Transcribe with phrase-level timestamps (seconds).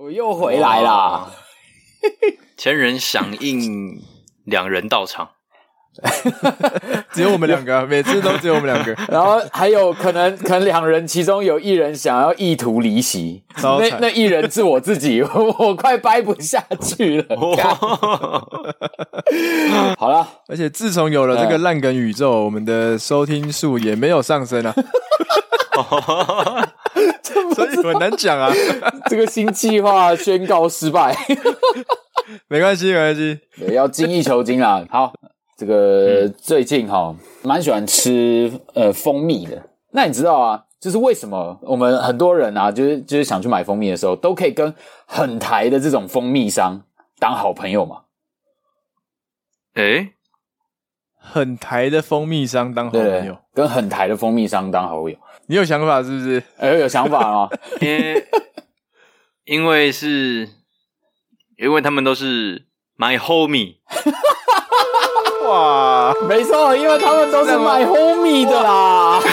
[0.00, 1.28] 我又回来啦！
[2.56, 4.00] 前人响应，
[4.44, 5.30] 两人到场。
[7.12, 8.94] 只有我们两个，每次都只有我们两个。
[9.10, 15.20] 然后还有可能，可能两人其中有一人想要意图离席，那那一人是我自己，
[15.58, 17.36] 我，快掰不下去了。
[19.98, 24.72] 好了，而且自从有了这个烂梗宇宙，嗯、我们的收听数也没有上升啊。
[27.54, 28.52] 所以很难讲啊。
[29.08, 31.16] 这个新计划宣告失败。
[32.48, 33.40] 没关系，没关系，
[33.72, 34.84] 要精益求精啊。
[34.90, 35.12] 好。
[35.56, 39.60] 这个最近哈，蛮喜欢吃呃蜂蜜的。
[39.90, 44.72] 那你知道啊，就是为什么我们很多人啊，就是就是想去买蜂蜜的时候，都可以跟
[45.04, 46.84] 很台的这种蜂蜜商
[47.18, 48.02] 当好朋友吗？
[49.74, 50.12] 诶，
[51.16, 55.18] 很台的蜂蜜商当好朋友，跟很台的蜂蜜商当好友，
[55.50, 56.42] 你有想法是不是？
[56.58, 57.48] 哎，有想法啊？
[59.46, 60.46] 因为是，
[61.56, 62.66] 因为他们都是
[62.98, 63.76] my homie。
[65.46, 69.18] 哇， 没错，因为他们都是买 homie 的啦。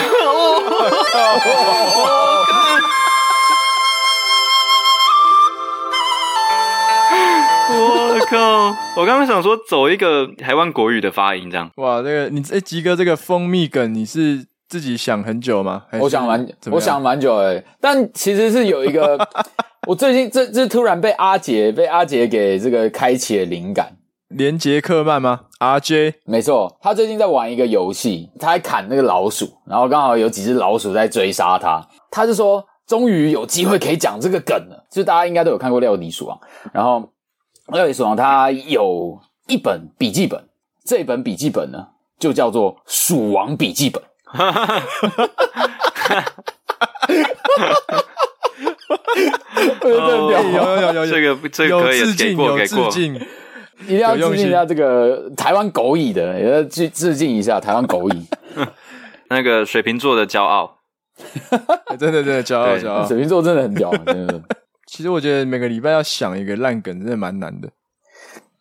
[7.77, 8.73] 我靠！
[8.95, 11.69] 我刚刚想说走一个台湾国语的发音，这样。
[11.75, 15.83] 哇，这个你哎，吉哥，这个蜂蜜梗你是自己想很久吗？
[15.99, 19.17] 我想蛮，我想蛮久哎，但其实是有一个，
[19.87, 23.95] 我最近这这突然被阿杰被阿杰给这个开启了灵感。
[24.29, 34.83] 连杰克曼吗？RJ，没错，他最近在玩一个游戏，他在砍那个老鼠，然后刚好有几只老鼠在追杀他，他就说终于有机会可以讲这个梗了。
[34.89, 36.35] 就大家应该都有看过《料理鼠王》，
[36.73, 37.11] 然后
[37.75, 40.43] 《料理鼠王》他有一本笔记本，
[40.83, 44.01] 这本笔记本呢就叫做《鼠王笔记本》。
[44.25, 45.27] 哈哈哈哈
[46.07, 46.21] 哈
[47.57, 48.03] 哈！
[49.83, 52.89] 有有有有有，这个这个可以给过给过。
[53.81, 58.25] 一定要致敬一下这个台湾狗蚁的，也要致致敬一下台湾狗蚁。
[59.29, 60.77] 那个水瓶座的骄傲，
[61.99, 63.05] 真的真的骄傲骄傲。
[63.05, 64.41] 水瓶座真的很屌，真的。
[64.87, 67.69] 其实我觉得每个礼拜要想一个烂梗，真的蛮难的。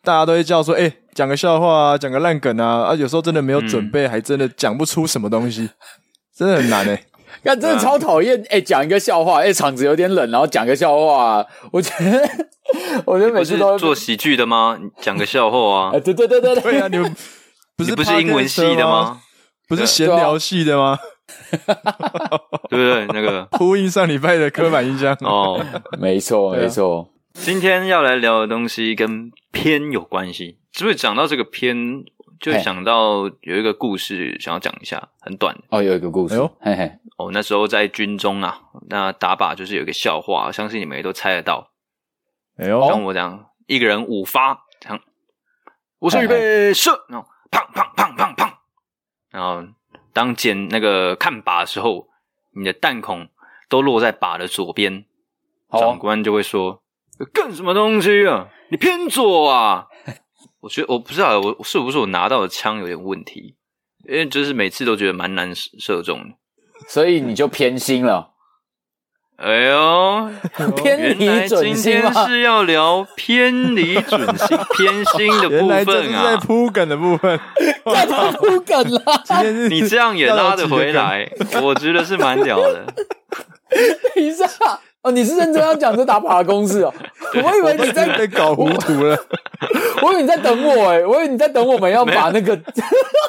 [0.05, 5.69] 大家都会叫说，哎、欸，讲个笑话啊，讲个烂梗啊，啊，有时候真的没有准备，嗯、还真的讲不出什么东西，
[6.37, 7.05] 真的很难哎、欸。
[7.43, 8.61] 那真的超讨厌哎！
[8.61, 12.29] 讲、欸、一个笑话，哎、欸，场子有点冷，然后讲个笑话，我觉得，
[13.05, 14.79] 我觉得每次都做喜剧的吗？
[15.01, 15.91] 讲个笑话啊！
[15.93, 16.87] 欸、对对对对对啊！
[16.87, 17.15] 你们
[17.75, 19.19] 不是不是英文系的吗？
[19.67, 20.97] 不是闲聊系的吗？
[22.69, 23.05] 对不对？
[23.07, 25.59] 那个呼应上礼拜的刻板印象哦，
[25.99, 27.09] 没错没错。
[27.35, 32.03] 今天要来聊的东西跟偏有关系，是不是讲到这个偏？
[32.37, 35.81] 就想到有一个故事想要讲一下，很短哦。
[35.81, 36.91] 有一个故事，嘿嘿。
[37.17, 38.59] 哦，那时候在军中啊，
[38.89, 41.71] 那打靶就是有一个笑话，相信你们也都猜得到。
[42.57, 44.99] 哎呦，跟我讲，一个人五发，这样，
[45.99, 48.51] 我说预备射，然后砰砰砰砰砰，
[49.29, 49.63] 然后
[50.11, 52.09] 当捡那个看靶的时候，
[52.53, 53.29] 你的弹孔
[53.69, 55.05] 都落在靶的左边，
[55.71, 56.83] 长官就会说
[57.33, 58.47] ：“干什么东西啊？
[58.71, 59.85] 你偏左啊！”
[60.61, 63.55] 我觉得我不知道我是不是我拿到的枪有点问题，
[64.09, 66.35] 因为就是每次都觉得蛮难射中的，
[66.87, 68.31] 所以你就偏心了。
[69.37, 70.31] 哎呦，
[70.81, 76.23] 偏离准心今天是要聊偏离准心、偏心的部分啊！
[76.31, 77.37] 在铺梗的部分，
[77.85, 79.21] 在铺梗了。
[79.25, 81.29] 今天是你这样也拉得回来，
[81.61, 82.85] 我觉得是蛮屌的。
[84.15, 84.47] 等一下。
[85.05, 86.91] 哦，你是认真要讲这打靶的公式哦？
[87.43, 89.15] 我以为你在被搞糊涂了，
[90.01, 92.59] 我以为你在等我哎，我以为你在等我们要把那个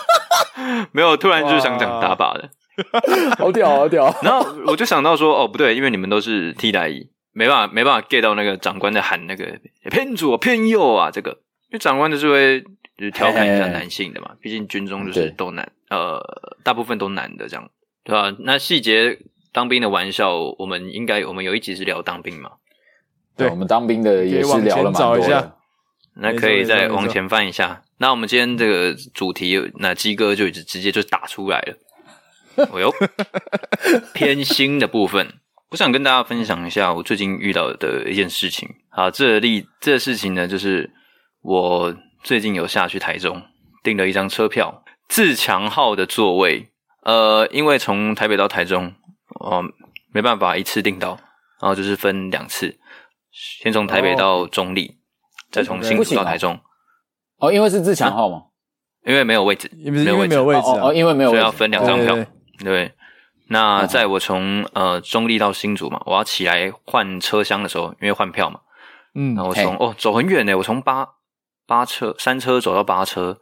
[0.92, 2.48] 没有，突然就是想讲打靶的，
[3.36, 4.14] 好屌好屌。
[4.22, 9.44] 然后我就想到说，哦不对，因为你们都是替代役，没办法没办法 get 到那个长官在喊那个
[9.90, 12.60] 偏左偏右啊，这个因为长官就是会
[12.96, 16.18] 就是调侃一下男性的嘛，毕竟军中就是都男，呃，
[16.64, 17.68] 大部分都男的这样，
[18.02, 18.34] 对吧？
[18.38, 19.18] 那细节。
[19.56, 22.50] 当兵的玩笑，我们应该我们有一集是聊当兵嘛？
[23.38, 25.56] 对，我们当兵的也是聊了蛮多的。
[26.16, 27.82] 那可以再往前翻一下。
[27.96, 31.78] 那我们今天这个主题，那鸡哥就直直接就打出来了。
[32.70, 32.92] 哦呦，
[34.12, 35.26] 偏心的部分，
[35.70, 38.68] 我想跟大家分享一下我最近遇到的一件事情。
[38.90, 40.90] 好，这例这事情呢，就是
[41.40, 43.40] 我最近有下去台中
[43.82, 46.68] 订了一张车票，自强号的座位。
[47.04, 48.92] 呃，因为从台北到台中。
[49.40, 49.62] 哦，
[50.12, 51.10] 没办法一次订到，
[51.60, 52.78] 然后就是分两次，
[53.30, 54.94] 先从台北到中立，哦、
[55.50, 56.58] 再从新竹到台中。
[57.38, 58.42] 哦，因为是自强号吗？
[59.04, 60.26] 因为没有位置，因为没有位
[60.60, 62.14] 置，哦，因为没有位置，所以要分两张票。
[62.14, 62.26] 对，对，
[62.58, 62.92] 对，对，
[63.50, 68.58] 那在我从呃中立到新竹嘛，我要起来换车厢的时候，因为换票嘛，
[69.14, 71.06] 嗯，然后我从哦走很远呢，我从八
[71.68, 73.38] 八车三车走到八车，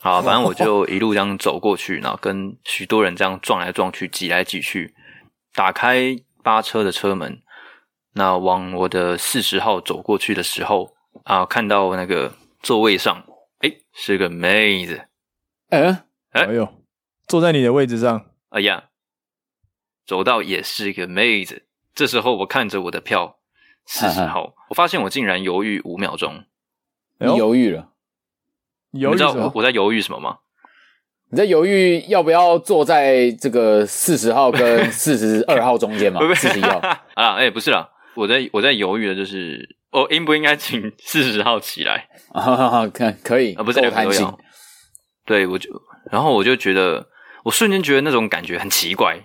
[0.00, 4.92] 好，反正我就 一路这样走过去，然后跟许多人这样撞来撞去，挤来挤去，
[5.56, 7.42] 打开八车的车门，
[8.12, 10.94] 那往我的四十号走过去的时候
[11.24, 13.24] 啊，看到那个座位上，
[13.58, 15.08] 哎，是个妹子，
[15.70, 16.68] 哎，哎呦，
[17.26, 18.90] 坐在你的位置上，哎呀。
[20.06, 23.40] 走到也是一个妹子，这时候我看着我的票
[23.86, 26.44] 四十号，我发现我竟然犹豫五秒钟。
[27.18, 27.90] 你犹豫了？
[28.92, 30.38] 你知道我我在犹豫什么吗？
[31.36, 36.18] 你在犹豫要不要坐在这个四十号跟 四十二号中间吗？
[36.34, 36.78] 四十一号
[37.12, 37.34] 啊？
[37.36, 42.08] 哎，不是啦，我在我在犹豫的就是，哦，应不应该请四十号起来？
[42.32, 43.62] 啊，可可以啊？
[43.62, 44.38] 不是两个都要？
[45.26, 45.68] 对，我就
[46.10, 47.06] 然后我就觉得，
[47.44, 49.20] 我瞬间觉得那种感觉很奇怪。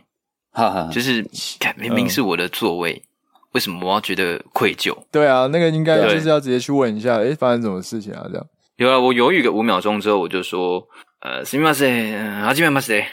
[0.52, 1.26] 哈哈，就是
[1.62, 3.08] 看明明是我的座位，嗯，
[3.54, 4.94] 为什么我要觉得愧疚？
[5.10, 8.26] 对啊，那个应该就是要直接去问一下，诶，发生什么事情啊？
[8.30, 10.86] 这样有啊，我犹豫个五秒钟之后，我就说，
[11.21, 13.07] 呃，すみません，はじめまして。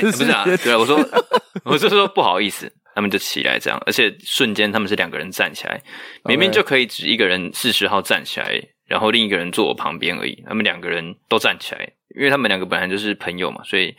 [0.00, 0.98] 不是啊，对啊，我说，
[1.64, 5.80] 我就说不好意思，他们就起来这样，而且瞬间他们是两个人站起来，
[6.24, 11.92] 明明就可以只一个人四十号站起来，然后另一个人坐我旁边而已，他们两个人都站起来。
[12.16, 13.94] 因为他们两个本来就是朋友嘛，所以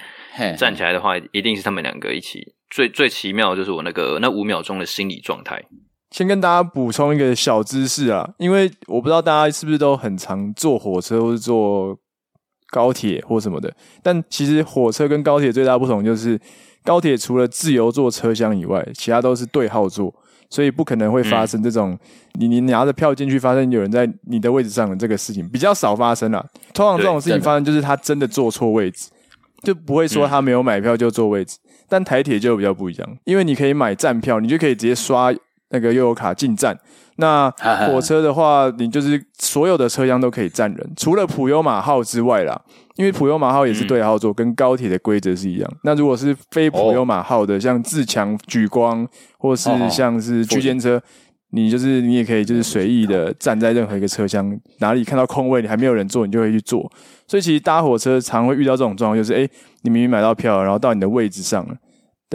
[0.57, 2.55] 站起来的话，一定是他们两个一起。
[2.69, 5.63] 最最奇妙的就是我那个那五秒钟的心理状态。
[6.09, 11.97] 先跟大家补充一个小知识啊，因为我不知道大家是不是都很常坐火车或是坐
[12.74, 13.72] 高铁或什么的，
[14.02, 16.36] 但其实火车跟高铁最大不同就是，
[16.82, 20.12] 高铁除了自由座车厢以外，其他都是对号座。
[20.50, 21.98] 所以不可能会发生这种、嗯、
[22.34, 26.44] 你你拿着票进去，发生有人在你的位置上的这个事情比较少发生啦。
[26.72, 29.10] 通常这种事情发生就是他真的坐错位置，
[29.62, 31.58] 就不会说他没有买票就坐位置。
[31.64, 35.32] 嗯、但台铁就比较不一样，因为你可以买站票，你就可以直接刷
[35.70, 36.78] 那个悠游卡进站。
[37.16, 37.50] 那
[37.86, 42.60] 火车的话，你就是所有的车厢都可以站人，除了普悠玛号之外啦。
[42.96, 45.68] 因为普悠玛号也是对号座，跟高铁的规则是一样。
[45.82, 49.04] 那如果是非普悠玛号的，像自强、举光，
[49.36, 51.02] 或是像是区间车，
[51.50, 56.88] 你就是你也可以就是随意的站在任何一个车厢，哪里看到空位，你还没有人坐，你就会去坐。
[57.26, 59.50] 所以其实搭火车常会遇到这种状况，就是诶，
[59.82, 61.74] 你明明买到票，然后到你的位置上了，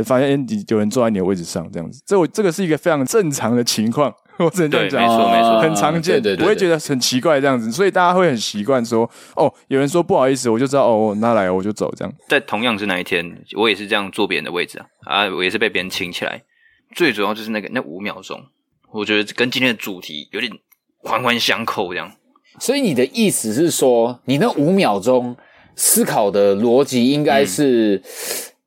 [0.04, 4.14] 发现诶，有人坐在你的位置上，这样子，这我这个是一个非常正常的情况。
[4.40, 9.04] 我只能这样讲，没错没错，很常见，不会觉得很奇怪这样子，所以大家会很习惯说，
[9.36, 12.14] 哦，有人说不好意思，我就知道，哦，那来我就走这样。
[12.30, 16.42] 在同样是那一天，我也是这样坐别人的位置啊，啊，我也是被别人请起来。
[16.96, 18.42] 最主要就是那个那五秒钟，
[18.94, 20.50] 我觉得跟今天的主题有点
[21.00, 22.10] 环环相扣这样。
[22.60, 25.36] 所以你的意思是说，你那五秒钟
[25.76, 28.02] 思考的逻辑应该是，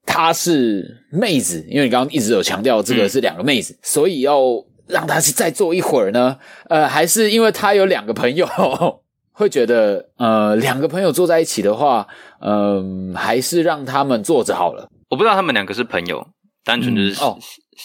[0.05, 4.41] 她是妹子，因为你刚刚一直有强调这个是两个妹子，所以要。
[4.89, 6.37] 让她去再坐一会儿呢？
[6.69, 8.47] 呃，还是因为她有两个朋友，
[9.33, 12.07] 会觉得呃，两个朋友坐在一起的话，
[12.41, 14.91] 嗯、呃，还是让他们坐着好了。
[15.09, 16.27] 我不知道他们两个是朋友，
[16.65, 17.39] 单纯就是、嗯哦、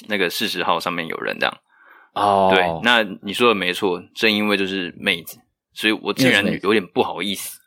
[0.10, 1.58] 那个四十号上面有人这样。
[2.16, 5.38] 哦，对，那你说的没错，正因为就是妹子，
[5.74, 7.58] 所以我竟然有点不好意思，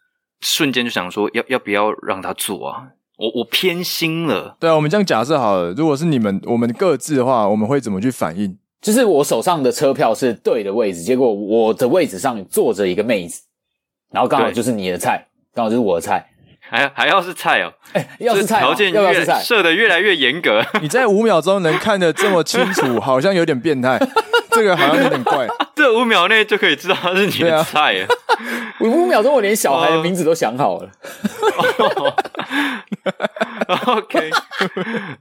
[0.41, 2.89] 瞬间就想说要要不要让她坐啊？
[3.21, 4.57] 我我偏心了。
[4.59, 8.57] 对啊，我们这样假设好了，如果是你们我们各自的话，我们会怎么去反应？
[8.81, 13.43] 就是我手上的车票是对的位置，结果我的位置上坐着一个妹子，
[14.11, 16.27] 然后刚好就是你的菜，刚好就是我的菜，
[16.71, 20.65] 还还要是菜哦，哎，要是菜，条件越设的越来越严格。
[20.81, 23.99] 你在五秒钟能看得这么清楚，好像有点变态，
[24.53, 25.49] 这个好像有点怪。
[25.75, 28.07] 这五秒内就可以知道他是你的菜啊！
[28.81, 30.89] 五秒钟我连小孩的名字都想好了。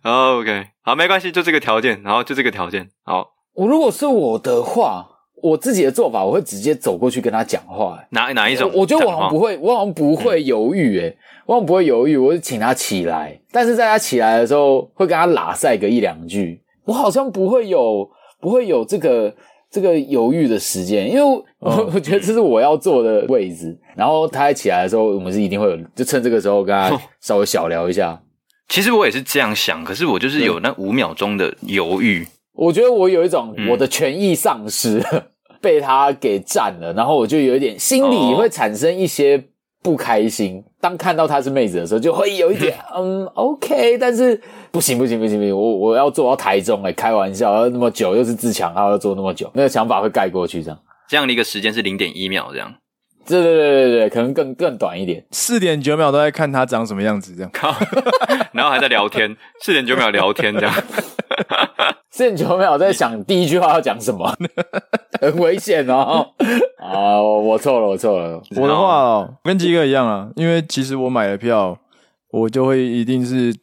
[0.04, 3.32] OK，OK，好，没关系，就这个条件，然后就这个条件，好。
[3.56, 5.08] 我如果是我的话，
[5.42, 8.08] 我自己的做法，我会直接走过去跟他讲话、欸。
[8.12, 8.72] 哪哪一种？
[8.74, 11.06] 我觉得我好像不会，我好像不会犹豫、欸。
[11.06, 13.40] 诶、嗯、我好像不会犹豫，我就请他起来。
[13.52, 16.62] 但是在他起来的时候，会跟他拉赛个一两句。
[16.86, 19.34] 我好像不会有，不会有这个
[19.70, 23.78] 这个犹豫的时间，因为我、哦、我觉得这是我要坐的位置。
[23.96, 28.12] 然后他一起来的时候，我们是一定会有，就趁这个时候跟他稍微小聊一下。
[28.12, 28.20] 哦、
[28.68, 32.28] 其实我也是这样想，可是我就是有那五秒钟的犹豫。
[32.60, 35.24] 我觉得我有一种我的权益丧失、嗯，
[35.62, 39.42] 被他给占了，然后我就有一点心里会产生一些
[39.82, 40.58] 不开心。
[40.58, 44.40] 哦、当看到她是妹子的时候，就会有一点 嗯，OK，但是
[44.72, 50.78] 不行不行不行不行，我我要坐到台中哎、欸，开玩笑，要那么久，又是自强，还要坐那么久，那个想法会盖过去这样。
[51.08, 52.74] 这样的一个时间是零点一秒这样。
[53.26, 57.52] 对对对对对，可能更更短一点，四点九秒都在看他长什么样子这样，
[58.52, 60.74] 然后还在聊天，四点九秒聊天这样。
[62.12, 64.36] 四点九秒在想第一句话要讲什么？
[65.22, 66.26] 很危险哦。
[66.78, 68.42] 啊，我错了，我错了。
[68.56, 71.78] 我的话哦，跟基哥一样啊，因为其实我买了票，
[72.32, 73.54] 我就会一定是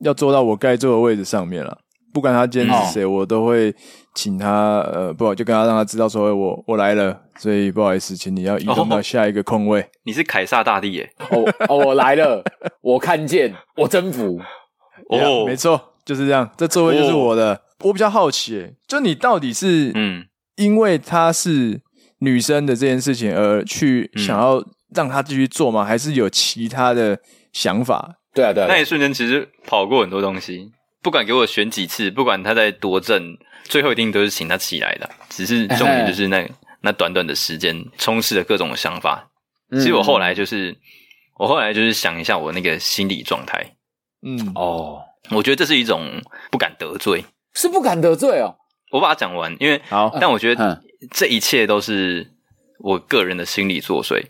[0.00, 1.78] 要坐到我该坐的位置上面了。
[2.12, 3.74] 不管他今天是谁，我都会
[4.14, 9.84] 请他呃，不好，就跟他让他知道说，我我来了，所以不好意思，请你要移动到下一个空位。
[10.04, 11.10] 你是凯撒大帝耶？
[11.30, 12.42] 哦哦， 我来了，
[12.82, 14.38] 我看见，我征服。
[15.08, 17.62] 哦没错，就是这样，这座位就是我的。
[17.80, 20.24] 我比较好奇，就你到底是嗯，
[20.56, 21.80] 因为她是
[22.20, 25.84] 女生的这件事情而去想要让她继续做吗？
[25.84, 27.18] 还是有其他的
[27.52, 28.16] 想法？
[28.32, 30.70] 对啊，对啊，那一瞬间其实跑过很多东西。
[31.02, 35.10] 不管给我选几次，不管他在多正，最后一定都是请她起来的。
[35.28, 36.48] 只是重点就是那
[36.80, 39.28] 那短短的时间，充斥了各种想法。
[39.72, 40.74] 其实我后来就是，
[41.38, 43.76] 我后来就是想一下我那个心理状态。
[44.26, 48.56] 嗯，哦，我觉得这是一种不敢得罪，是不敢得罪哦。
[48.90, 52.30] 我把它讲完，因为好，但我觉得这一切都是
[52.78, 54.22] 我个人的心理作祟。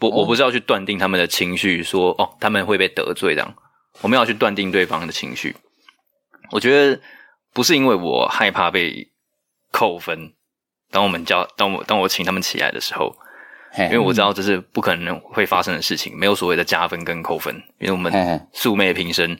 [0.00, 3.54] 我我不是要去断定他们的情绪，说哦他们会被得罪这样，
[4.00, 5.56] 我们要去断定对方的情绪。
[6.52, 7.00] 我觉得
[7.52, 9.10] 不是因为我害怕被
[9.72, 10.32] 扣分，
[10.92, 13.14] 当我们叫当我当我请他们起来的时候，
[13.76, 19.36] 因为我知道这是不可能会发生的事情，没有所谓的加分跟扣分，因为我们素昧平生，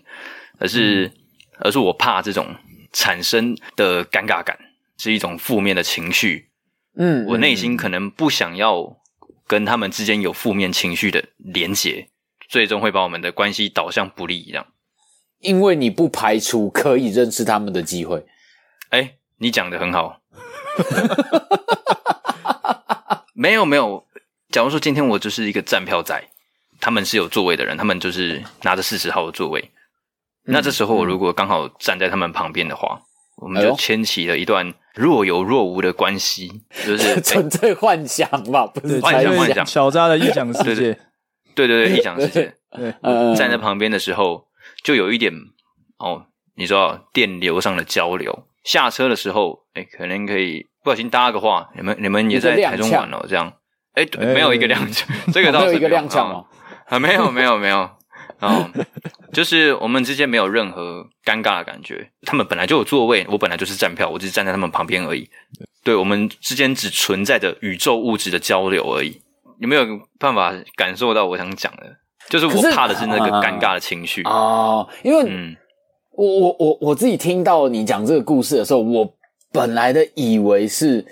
[0.59, 1.11] 而是
[1.59, 2.55] 而是我怕这种
[2.93, 4.59] 产生的尴尬感
[4.97, 6.51] 是一种负面的情绪，
[6.97, 8.99] 嗯，我内心可能不想要
[9.47, 12.09] 跟他们之间有负面情绪的连结，
[12.49, 14.67] 最终会把我们的关系导向不利一样。
[15.41, 18.27] 因为你不排除可以认识他们的机会。
[18.91, 20.21] 哎，你讲的很好。
[23.35, 24.05] 没有没有，
[24.51, 26.29] 假如说今天我就是一个站票仔，
[26.81, 29.71] 他们是有座位的人，他们就是拿着四十号的座位。
[30.49, 33.05] 嗯、那这时候我如果刚好站在他们旁边的话，嗯、
[33.37, 36.51] 我们就牵起了一段若有若无的关系，
[36.85, 39.65] 就是 纯粹幻想吧，不是幻想幻想。
[39.65, 40.99] 小扎的异想世界，
[41.55, 42.55] 对对对，异想世界。
[42.71, 42.93] 对，
[43.37, 44.49] 站在旁边的时候。
[44.85, 45.33] 就有一点
[45.99, 48.47] 哦，你知道电流上的交流。
[48.63, 53.53] 下车的时候，哎，可能可以不小心搭个话，你们你们也在台中玩哦，这样，
[53.95, 56.47] 哎，没有一个踉跄， 这个倒是没有一个踉跄哦，
[56.87, 57.91] 啊，没有没有没有，
[58.41, 58.71] 啊，
[59.33, 62.11] 就是我们之间没有任何尴尬的感觉。
[62.23, 65.29] 他们本来就有座位，我本来就是站票，我只是站在他们旁边而已。
[65.83, 69.21] 对，我们之间只存在着宇宙物质的交流而已。
[69.59, 69.85] 有没有
[70.19, 71.97] 办法感受到我想讲的？
[72.29, 75.57] 就是我怕的是那个尴尬的情绪啊、呃，因为，嗯，
[76.13, 79.17] 我我我我自己听到你讲这个故事的时候，我
[79.51, 81.07] 本来的以为是，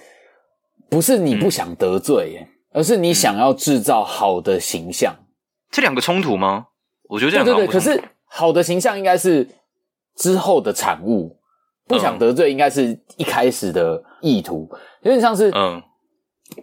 [0.91, 5.17] 不是你不想得罪耶，嗯、而是你想要制造好的形象。
[5.71, 6.67] 这两个冲突吗？
[7.09, 9.47] 我觉得这两个对对对，可是好的形象应该是
[10.17, 11.37] 之后的产物，
[11.87, 14.69] 不想得罪应该是一开始的意图，
[15.03, 15.83] 有点像是嗯。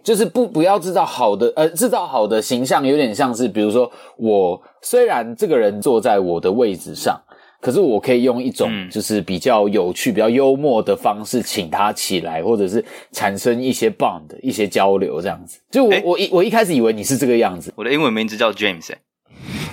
[0.02, 7.20] 就是不不要制造好的，呃，制造好的形象，有点像是，比如说，我虽然这个人坐在我的位置上，
[7.60, 12.82] 可是我可以用一种就是比较有趣、比较幽默的方式请他起来，或者是
[13.12, 15.60] 产生一些 bond、一些交流这样子。
[15.70, 17.70] 就我、欸、我一我一开始以为你是这个样子。
[17.76, 18.98] 我的英文名字叫 James，欸。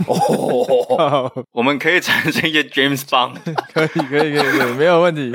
[0.08, 3.36] 哦，我们可以产生一些 James Bond，
[3.74, 5.32] 可以可以可以可以，没有问题。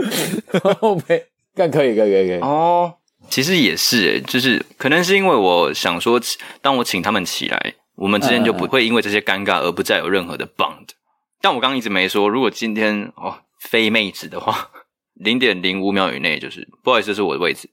[0.80, 2.94] OK，更可以可以可以可以哦。
[3.28, 6.20] 其实也是诶，就是可能是因为我想说，
[6.62, 10.88] 当我请他们起来，我们之间就不会因为这些尴尬而不再有任何的 bond。
[11.40, 14.70] 但我刚刚一直没说，如果今天哦非妹子的话，
[15.14, 17.68] 零点零五秒以内就是不好意思，这是我的位置，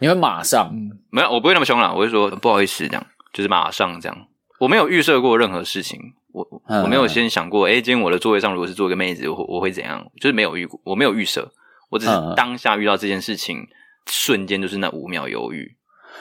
[0.00, 0.72] 你会马上？
[1.10, 4.26] 没有，我不会那么凶啦，我会说不好意思，这样就是马上这样。
[4.60, 6.00] 我没有预设过任何事情，
[6.36, 10.04] 我我没有先想过，诶，今天我的座位上如果是坐一个妹子，我我会怎样？
[10.20, 11.50] 就是没有预过，我没有预设，
[11.90, 13.66] 我只是当下遇到这件事情。
[14.08, 15.76] 瞬间就是那五秒犹豫，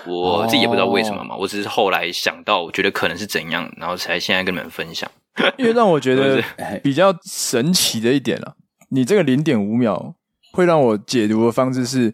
[0.07, 5.07] 我自己也不知道为什么嘛，我只是后来想到，我觉得可能是怎样，然后才现在跟你们分享。
[5.55, 6.41] 因为让我觉 得
[6.83, 8.55] 比较神奇的一点啊，
[8.89, 10.15] 你这个零点五秒
[10.53, 12.11] 会让我解读的方式是，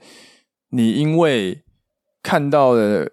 [0.71, 1.61] 你因为
[2.21, 3.07] 看到了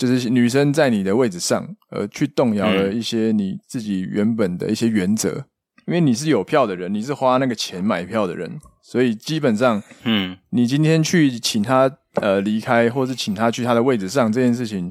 [0.00, 5.44] 就是女生在你的位置上，呃去动摇了一些你自己原本的一些原则，
[5.86, 8.58] 因为你是有票的人，你是花那个钱买票的人。
[8.82, 14.90] 所以基本上，嗯，你今天去请他呃离开，或是请他去他的位置上，这件事情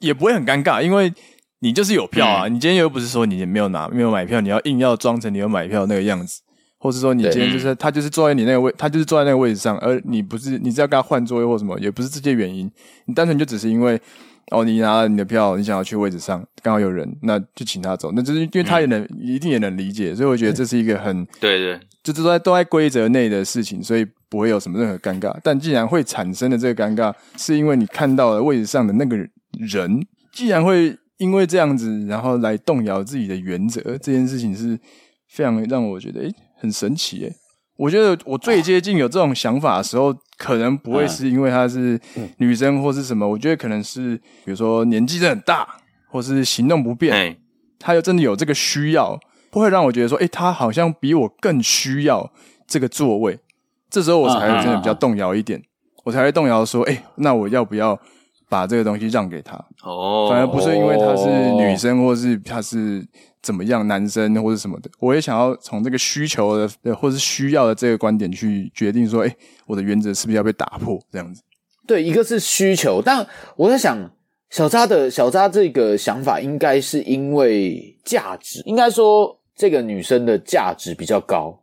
[0.00, 1.12] 也不会很尴尬，因为
[1.60, 2.48] 你就是有票啊。
[2.48, 6.40] 嗯、你今天又不是说你没有拿、没有买票，你要硬要装成你有买票那个样子，
[6.78, 12.68] 或是说你今天就是他就是坐在你那个位，他就是坐在那个位置上，而你不是，你是要跟他换座位或什么，也不是这些原因，
[13.04, 14.00] 你单纯就只是因为
[14.50, 25.36] 哦，你拿了你的票，你想要去位置上，刚好有人，那就请他走，那就是因为他也能、嗯、一定也能理解，所以我觉得这是一个很对对，就是都在都在规则内的事情，所以不会有什么任何尴尬。
[25.42, 29.16] 但既然会产生的这个尴尬，是因为你看到了位置上的那个
[29.58, 34.78] 人，既然会因为这样子，然后来动摇自己的原则，这件事情是
[35.28, 36.34] 非常让我觉得诶。
[36.58, 37.36] 很神奇诶，
[37.76, 42.00] 我觉得我最接近有这种想法的时候，可能不会是因为她是
[42.38, 45.68] 女生或是什么，我觉得可能是比如说年纪真的很大，
[46.08, 47.12] 或是行动不便，
[47.78, 49.18] 她又真的有这个需要，
[49.50, 52.32] 不会让我觉得说，诶，她好像比我更需要
[52.66, 53.38] 这个座位，
[53.90, 55.62] 这时候我才会真的比较动摇一点，
[56.04, 58.00] 我才会动摇说，诶，那我要不要
[58.48, 59.56] 把这个东西让给他？
[59.82, 63.06] 哦，反而不是因为她是女生，或是她是。
[63.42, 69.36] 怎么样，男生或者什么的，我也想要从这个需求的，或是需要的这个观点去决定说，哎，
[69.66, 70.98] 我的原则是不是要被打破？
[71.12, 71.44] 这样子。
[71.86, 73.24] 对，一个是需求，但
[73.54, 74.10] 我在想，
[74.50, 81.56] 小扎的小扎这个想法，应该是因为价值，应该说这个女生的价值比较高，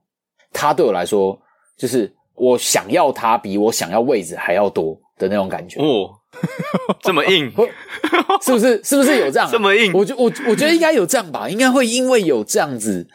[0.54, 1.38] 她对我来说，
[1.78, 5.82] 就是我想要她比我想要位置还要多的那种感觉。
[5.82, 6.10] 哦。
[7.02, 7.52] 这么硬，
[8.42, 8.84] 是不是？
[8.84, 9.48] 是不是有这样？
[9.50, 9.94] 这么硬？
[9.94, 13.08] 我觉我我觉得应该有这样吧，应该会因为有这样子，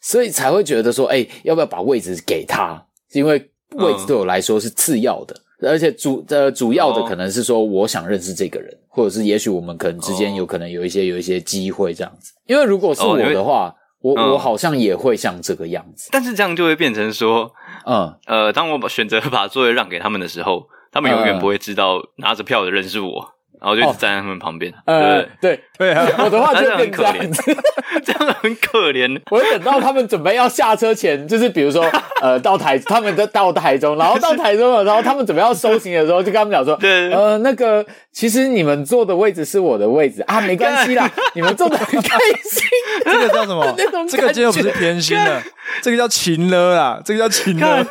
[0.00, 2.82] 所以才会觉得说，哎、欸，要不要把位置给他？
[3.12, 12.32] 因为位置对我来说是次要的，嗯、而且主呃主要的可能是说，我想认识这个人，或者是也许我们可能之间有可能有一些有一些机会这样子。
[12.46, 17.52] 因为如果是我的话，哦、我、嗯、我好像也会像这个样子，但是这样就会变成说，
[17.86, 20.66] 嗯呃，当我把选择把座位让给他们的时候。
[20.92, 24.72] 他们永远不会知道拿着票的人是我，然后就一直站在他们旁边。
[24.84, 27.30] 呃，对对，我的话就很可怜，
[28.04, 29.20] 这样很可怜。
[29.30, 31.84] 我会等到他们准备要下车前，就是比如说
[32.20, 42.62] 呃到台，他们在到台中，然后到台中了，然后他们准备要收行的时候，就跟他们讲说，呃，那个其实你们坐的位置是我的位置啊， 没关系啦，你们坐的很开心。
[43.04, 43.64] 这个叫什么？
[44.08, 45.42] 这个就不是偏心了，
[45.82, 47.86] 这个叫情勒啦，这个叫情勒。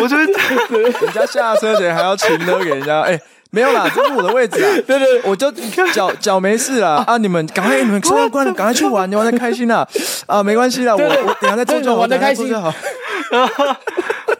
[0.00, 0.22] 我觉得
[1.00, 4.70] 人家下车前还要请勒给人家，哎、欸，没有啦，这是我的位置啊。
[4.86, 5.50] 对对，对，我就
[5.92, 7.04] 脚脚没事啦。
[7.06, 9.86] 啊，你们赶快，你们车关了，赶快去玩，你玩的开心啦。
[10.26, 12.72] 啊，没关系啦，我我等下再坐就玩的开心就好。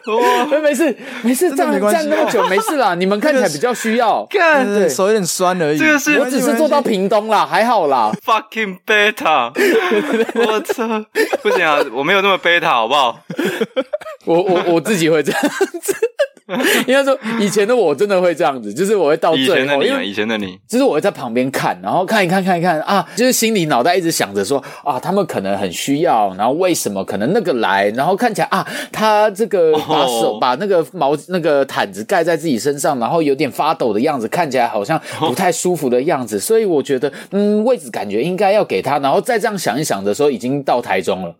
[0.09, 2.95] 我没事没事，站站那么久没事啦。
[2.95, 5.77] 你们看起来比较需要，对，手有点酸而已。
[5.77, 8.09] 这个是我只是坐到屏东啦，还好啦。
[8.25, 9.51] Fucking beta，
[10.33, 10.87] 我操，
[11.43, 13.19] 不行啊，我没有那么 beta，好不好？
[14.27, 15.41] 我我我自己会这样
[15.81, 15.95] 子。
[16.87, 30.39] 应该说，以前的我真的会这样子，就是我会到最后，以前的你，啊，以前的你，就是我会在旁边看，然后看一看，看一看啊，就是心里脑袋一直想着说啊，他们可能很需要，然后为什么可能那个来，然后看起来啊，他这个把手、oh.
[30.39, 41.35] 把那个毛那个毯子盖在自己身上，然后有点发抖的样子，看起来好像不太舒服的样子，所以我觉得嗯，位置感觉应该要给他，然后再这样想一想的时候，已经到台中了。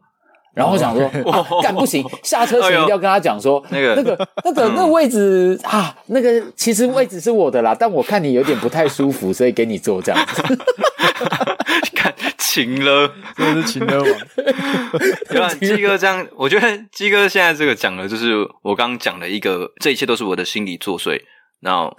[0.58, 10.41] 然后我想说，啊，干不行，下车前一定要跟他讲说， 那个、那个、那个、那个位置啊，那个其实位置是我的啦，但我看你有点不太舒服，所以给你坐这样子。
[11.93, 14.08] 看，情了，真的是情了王。
[15.30, 15.48] 对吧？
[15.62, 21.22] 鸡哥这样，我觉得鸡哥现在这个讲的，就是我刚刚讲的一个，这一切都是我的心理作祟。
[21.60, 21.96] 然后，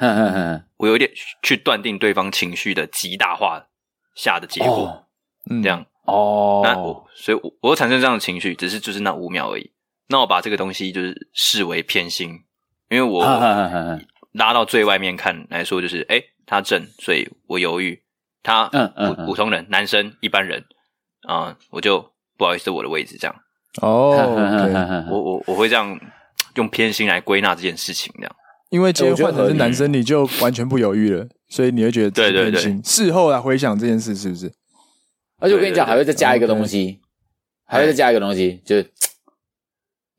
[0.78, 1.10] 我有点
[1.42, 3.66] 去断定对方情绪的极大化
[4.16, 5.04] 下的结果，
[5.62, 5.84] 这样。
[6.08, 9.70] 哦，那我所以我，我产生这样的情绪，只是就是那五秒而已。
[10.08, 12.30] 那我把这个东西就是视为偏心，
[12.88, 13.24] 因为我
[14.32, 18.02] 拉到最外面看来说，就是哎他正，所以我犹豫。
[18.40, 20.64] 他普普通人，男生一般人
[21.26, 23.36] 啊，我就不好意思，我的位置这样。
[23.82, 24.14] 哦，
[25.10, 26.00] 我 我我会这样
[26.54, 28.36] 用偏心来归纳这件事情，这样。
[28.70, 32.80] 因为今天换成是男生，你就完全不犹豫了，所以你会觉得对对对。
[32.82, 34.50] 事后来回想这件事，是不是？
[35.40, 37.00] 而且我跟你讲，还会再加一个东西，
[37.66, 38.90] 还会再加一个东西，就是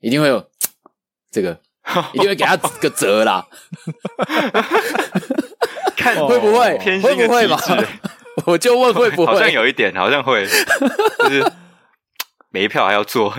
[0.00, 0.44] 一定会有
[1.30, 1.60] 这个，
[2.14, 3.46] 一定会给他个折啦。
[5.96, 6.78] 看会不会？
[6.78, 7.58] 会不会嘛？
[8.46, 9.26] 我就问会不会？
[9.26, 11.52] 好像有一点，好像会，就是
[12.50, 13.30] 没票还要做，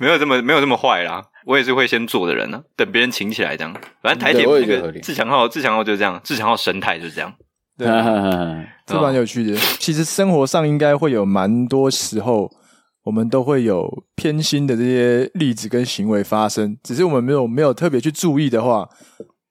[0.00, 1.24] 没有这么没有这么坏啦。
[1.46, 3.72] 我也是会先做的人呢，等别人请起来这样。
[4.02, 7.34] 反正台铁那个自强号，自强号就是这样，自强号神态就是这样。
[7.78, 7.86] 对，
[8.84, 9.56] 这蛮有趣的。
[9.78, 12.50] 其实生活上应该会有蛮多时候，
[13.04, 16.76] 我们都会有偏心的这些例子跟行为发生。
[16.82, 18.88] 只是我们没有没有特别去注意的话，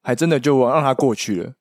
[0.02, 1.52] 还真的就让它过去了。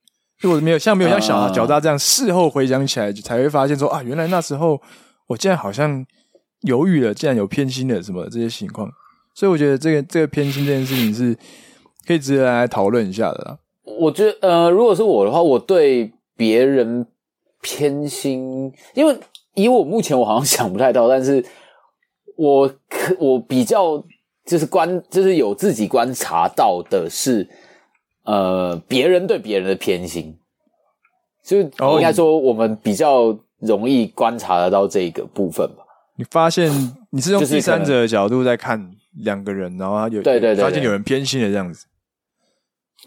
[0.41, 4.79] 如果没有像没有像小小大这样事后回想起来，才会发现说啊，原来那时候
[5.27, 6.05] 我竟然好像
[6.61, 8.87] 犹豫了，竟然有偏心的什么这些情况，
[9.33, 11.35] 所以我觉得这个这个偏心这件事情是
[12.05, 13.57] 可以值得来讨论一下的啦。
[13.99, 17.05] 我觉得，呃，如果是我的话，我对别人
[17.61, 19.17] 偏心，因为
[19.55, 21.43] 以我目前我好像想不太到，但是
[22.37, 24.01] 我可我比较
[24.45, 27.49] 就是观，就是有自己观察到的是，
[28.23, 30.37] 呃，别人对别人的偏心，
[31.43, 35.83] 就应该说我们比较容易观察得到这个部分吧。
[36.15, 36.71] 你发现
[37.09, 38.91] 你是用第三者的角度在看
[39.23, 41.85] 两个人，然后他有对对对，发现有人偏心的这样子。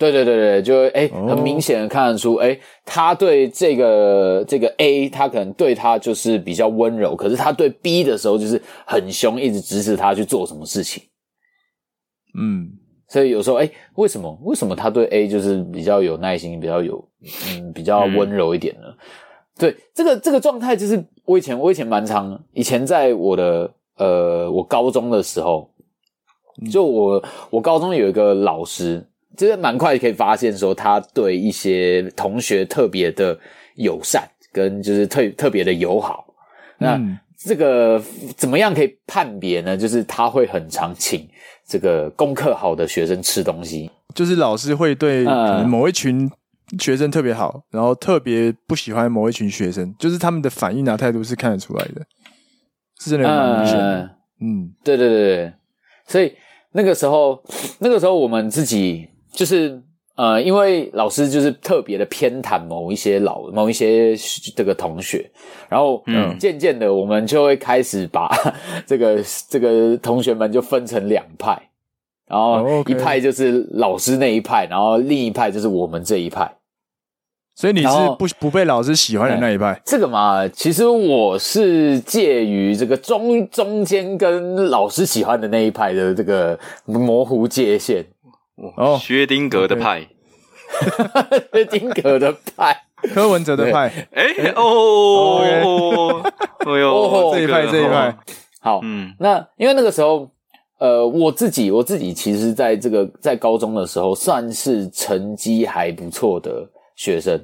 [0.01, 11.03] 对对对对，就哎，很明显的看得出，哎、哦，他对这个这个 A，他可能对他就是比较温柔，可是他对 B 的时候就是很凶，一直指使他去做什么事情。
[12.35, 12.71] 嗯，
[13.09, 17.07] 所以有时候，哎，为什么为什么他对 A 就是比较有耐心，比较有
[17.51, 18.87] 嗯比较温柔一点呢？
[18.89, 18.97] 嗯、
[19.59, 25.71] 对，这个这个状态就是我以前我以前蛮常，以前在我的呃我高中的时候，
[26.73, 29.07] 就我我高中有一个老师。
[29.41, 33.35] 其实蛮快可以发现，说他对一些同学特别的
[33.77, 34.23] 友善，
[34.53, 36.27] 跟就是特特别的友好。
[36.77, 37.01] 那
[37.39, 37.99] 这个
[38.37, 39.75] 怎么样可以判别呢？
[39.75, 41.27] 就是他会很常请
[41.67, 45.25] 这个功课好的学生吃东西，就是老师会对
[45.65, 46.31] 某一群
[46.79, 52.03] 学生特别好，然后特别不喜欢某一群学生，就是他们的反应啊态度是看得出来的，
[53.01, 54.17] 是真的蛮明显的。
[54.43, 55.53] 嗯，对对对对，
[56.07, 56.35] 所以
[56.73, 57.43] 那个时候，
[57.79, 59.09] 那个时候我们自己。
[59.33, 59.81] 就是
[60.17, 64.15] 呃，因为老师就是特别的偏袒某一些老某一些
[64.55, 65.31] 这个同学，
[65.69, 68.29] 然后嗯，渐渐的我们就会开始把
[68.87, 71.71] 这个这个同学们就分成两派，
[72.27, 76.57] 然后一派就是老师那一派，然后另一派就是我们这一派。
[77.55, 77.89] 所以你是
[78.19, 79.81] 不不被老师喜欢的那一派？
[79.85, 88.05] 这个嘛，其实我是介于这个中中间跟老师喜欢的那一派的这个模糊界限。
[88.77, 90.07] 哦，薛丁格的派，
[91.53, 92.77] 薛丁格的派，
[93.15, 98.17] 柯文哲的派，哎、哦、哦，哎呦，这一派这一派，
[98.61, 100.31] 好，嗯，那因为那个时候，
[100.79, 107.41] 呃，我自己我自己其实在这个在高中的时候，算是成绩还不错的学生，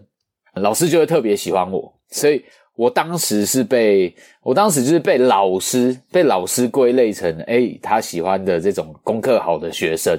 [0.55, 10.19] 老师就会特别喜欢我，所以我当时是被我当时就是被老师被老师归类成，哎、欸，他喜欢的这种功课好的学生。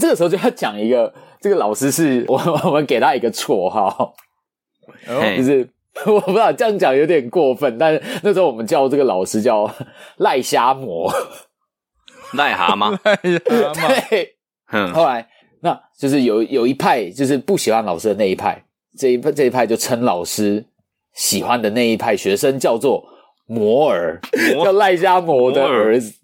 [0.00, 4.14] 这个时候就要讲一个，这个老师是我 我们给他一个绰号，
[5.36, 5.68] 就是
[6.06, 9.70] 我不知道这样讲有点过分，但是那时候我们叫这个老师叫
[10.16, 11.12] 赖虾魔，
[12.34, 14.34] 癞蛤蟆，癞蛤蟆，对，
[14.72, 15.28] 嗯，后来
[15.60, 18.64] 那就是有有一派就是不喜欢老师的那一派，
[18.98, 20.64] 这一派这一派就称老师
[21.12, 23.04] 喜欢的那一派学生叫做
[23.46, 24.18] 摩尔，
[24.64, 26.14] 叫赖虾魔的儿子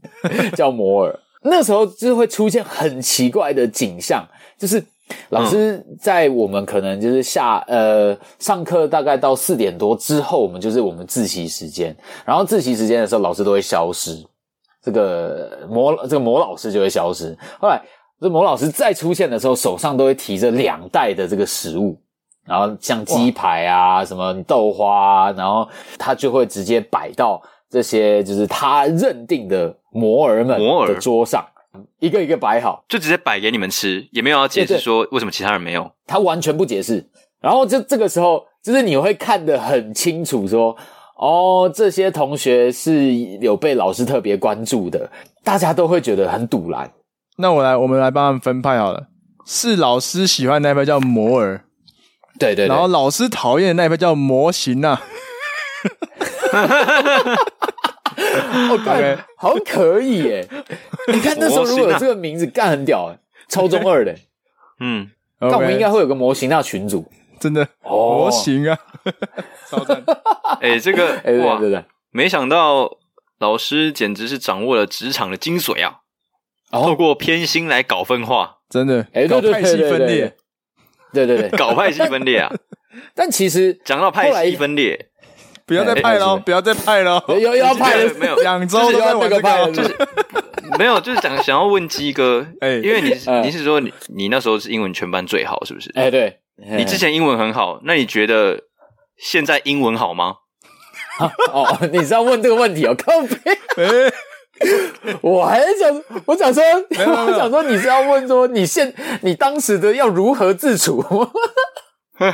[0.57, 1.21] 叫摩尔。
[1.43, 4.27] 那时候就会出现很奇怪的景象，
[4.59, 4.85] 就是
[5.31, 14.17] 老师在我们可能就是下呃上课大概到四点多之后，我们就是我们自习时间，然后自习时间的时候，老师都会消失，
[14.83, 17.37] 这个魔这个魔老师就会消失。
[17.61, 17.81] 后来
[18.21, 21.97] 这魔老师再出现的时候，手上都会提着两袋的这个食物，
[22.45, 27.41] 然后像鸡排啊、什么豆花啊，然后他就会直接摆到。
[27.71, 31.47] 这些就是他认定的摩尔们的桌上，
[31.99, 35.91] 一个一个摆好，就直接摆给你们吃，也没有要解释说为什么其他人没有。
[36.07, 37.09] 他完全不解释。
[37.41, 40.77] 然后就这个时候，就是你会看得很清楚说，说
[41.17, 45.09] 哦，这些同学是有被老师特别关注的，
[45.45, 46.91] 大家都会觉得很堵然。
[47.37, 49.07] 那我来，我们来帮他们分派好了。
[49.47, 51.65] 是老师喜欢那一派叫摩尔，
[52.39, 55.01] 对，对对，然后老师讨厌的那一派叫模型啊。
[58.19, 60.49] 哈哈哈哈哈！OK，好像可以耶。
[61.13, 64.15] 你看那时候如果有这个名字，干很屌哎，超中二的。
[64.81, 68.79] 嗯，但我们应该会有个模型那群组，真的模型啊，
[69.71, 70.03] 超赞。
[70.61, 72.99] 哎，这个哎，对对对，没想到
[73.39, 76.01] 老师简直是掌握了职场的精髓啊！
[76.71, 80.37] 透过偏心来搞分化，真的，哎，搞派系分裂，
[81.13, 82.53] 对对对，搞派系分裂啊！
[83.15, 85.08] 但其实讲到派系分裂。
[85.69, 89.95] 不要再派了，不要再派了，又又要派了，没有两周都在玩这个，就是
[90.79, 93.11] 没有，就是想想要问鸡哥，哎，因为你
[93.43, 95.93] 你是说你你那时候是英文全班最好，是不是？
[95.95, 98.59] 哎，对，你之前英文很好，那你觉得
[99.19, 100.37] 现在英文好吗？
[101.53, 103.39] 哦，你是要问这个问题哦，靠北，
[105.21, 111.05] 我还想，我想说，我想说，你是要问说你现你当时的要如何自处？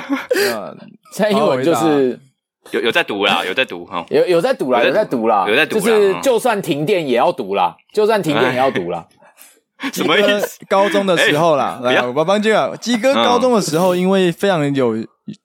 [1.10, 2.20] 现在英文就是。
[2.70, 9.06] 有有在读啦，有在读哈，有有在读啦，有在读啦，有在读，就是就算停电也要读啦，就算停电也要读啦。
[9.92, 10.64] 什么意思？
[10.68, 14.96] 高中的时候啦，来，我帮这啊鸡哥高中的时候，因为非常有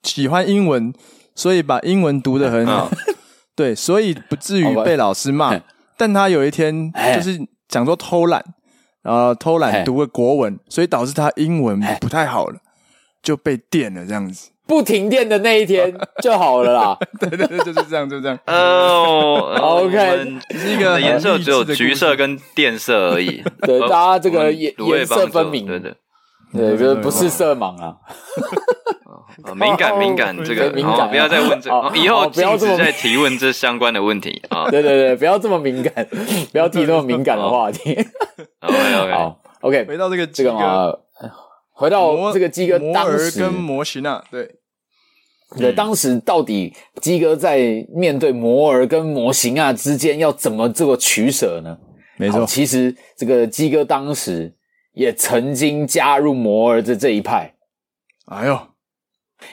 [0.04, 0.94] 喜欢英文，
[1.36, 2.90] 所以把英文读得很好，
[3.56, 5.60] 对，所以不至于被老师骂。
[5.98, 8.42] 但他有一天就是讲说偷懒，
[9.02, 12.60] 然后偷懒读了国文，所以导致他英文不太好了，
[13.22, 14.52] 就被电了这样子。
[14.70, 16.98] 不停电的那一天 就好了啦。
[17.20, 18.38] 对对对，就是这样，就这样。
[18.46, 23.44] 哦，OK，是一个颜色只有橘色跟电色而已。
[23.66, 25.66] 对，大家这个颜颜色分明。
[25.66, 25.96] 对对
[26.54, 27.96] 对，就是不是色盲啊。
[29.56, 34.70] 敏感敏感，这个敏感，不要再问这，以后不要再提问这相关的问题啊。
[34.70, 36.08] 对对对，不要这么敏感，
[36.52, 37.94] 不要提那么敏感的话题。
[38.60, 40.94] OK OK，好 OK，回到这个这个嘛，
[41.74, 44.59] 回到这个鸡哥当时跟模型啊，对。
[45.58, 51.78] 对，当时到底鸡哥在面对摩尔跟模型啊之间要怎么做取舍呢？
[52.18, 54.54] 没错，其实这个鸡哥当时
[54.94, 57.56] 也曾经加入摩尔的这一派。
[58.26, 58.60] 哎呦，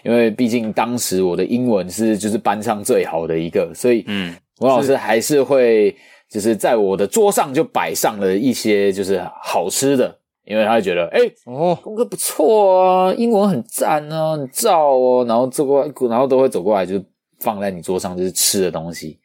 [0.03, 5.97] 因为毕竟当时我的英文是就是班上最好的一个，所以嗯，我老师还是会
[6.29, 10.19] 就是在我的桌上就摆上了一些就是好吃的。
[10.47, 17.03] 因为他会觉得，哎、欸，哦，功课不错啊，英文很赞啊，很燥哦，然后走过来，然后都会走过来，就
[17.41, 19.19] 放在你桌上，就是吃的东西。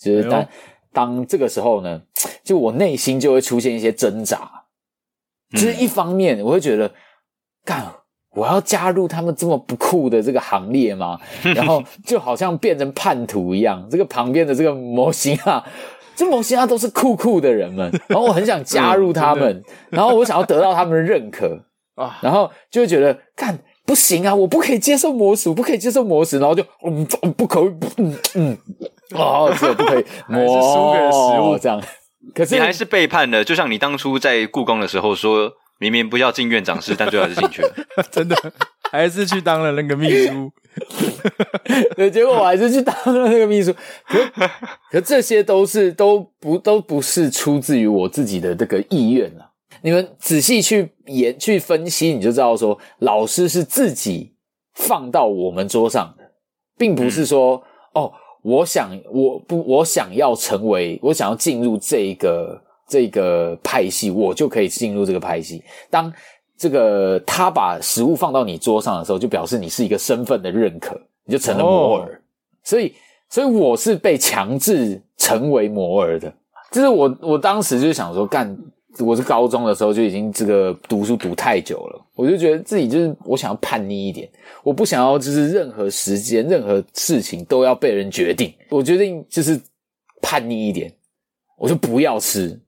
[0.00, 0.48] 就是当、
[0.92, 2.00] 当这个时候呢，
[2.44, 4.48] 就我内心就会出现一些挣扎。
[5.50, 6.88] 就是一方面，我会觉得，
[7.64, 7.92] 干、嗯，
[8.34, 11.18] 我要加入他们这么不酷的这个行列吗？
[11.42, 13.88] 然后就好像变成叛徒一样。
[13.90, 15.66] 这个旁边的这个模型啊。
[16.18, 28.58] 这模型啊，都是酷酷的人们， 然后我很想加入他们，嗯、然后我想要得到他们的认可啊，然后就会觉得，看不行啊，我不可以接受魔术，不可以接受魔术，然后就嗯，不可以，嗯嗯，
[29.14, 31.56] 哦，这不可以， 还是输给了食物。
[31.56, 31.80] 这样，
[32.34, 37.72] 可是你还是背叛了，就像你当初在故宫的时候说，明明不要进院长室，但最后还是进去了，
[38.10, 38.34] 真的。
[38.90, 40.50] 还是去当了那个秘书，
[41.94, 43.74] 对，结果我还是去当了那个秘书。
[44.06, 44.18] 可
[44.90, 49.50] 可这些都是都不都不是出自于我自己的这个意愿啊。
[49.82, 54.34] 你们仔细去研去分析，你就知道说，老师是自己
[54.74, 56.24] 放到我们桌上的，
[56.76, 57.62] 并不是说
[57.94, 58.10] 哦，
[58.42, 65.62] 我想我不我想要成为我想要进入这个这个派系，我就可以进入这个派系。
[65.90, 66.12] 当
[66.58, 72.06] 这个他把食物放到你桌上的时候，就表示你是一个身份的认可，你就成了摩尔。
[72.06, 72.16] Oh.
[72.64, 72.92] 所以，
[73.30, 76.30] 所以我是被强制成为摩尔的。
[76.72, 78.54] 就是我，我当时就想说，干，
[78.98, 84.28] 我是高中的时候就已经这个读书读太久了，我就觉得自己就是我想要叛逆一点，
[84.62, 88.52] 我不想要就是任何时间、任何事情都要被人决定。
[88.68, 89.58] 我决定就是
[90.20, 90.92] 叛逆一点，
[91.56, 92.60] 我就不要吃。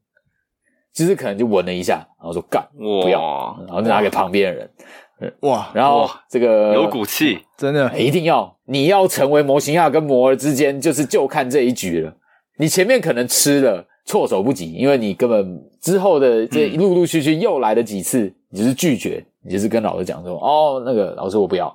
[0.92, 12.12] 其实可能就闻了一下，然后说干，不要，然后就拿给旁边的人，哇，然后这个有骨气，真的一定要，你要成为模型亚跟摩尔之间，就是就看这一局了。
[12.58, 21.74] 你前面可能吃了措手不及，因为你根本之后的这陆陆续续又来了几次，你就是拒绝，你就是跟老师讲说，哦，那个老师我不要，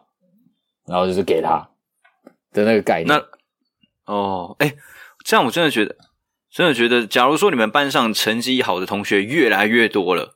[0.85, 1.67] 然后就是给他
[2.51, 3.07] 的那个概念。
[3.07, 4.75] 那哦，哎，
[5.23, 5.95] 这样我真的觉得。
[6.55, 10.35] 真的觉得，假如说你们班上成绩好的同学越来越多了，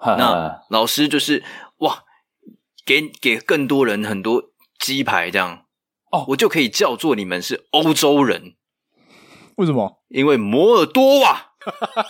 [0.00, 1.42] 那老师就是
[1.78, 2.04] 哇，
[2.86, 4.44] 给给更多人很多
[4.78, 5.64] 鸡排这样
[6.12, 8.54] 哦，我就可以叫做你们是欧洲人。
[9.56, 10.00] 为什么？
[10.06, 11.50] 因为摩尔多瓦，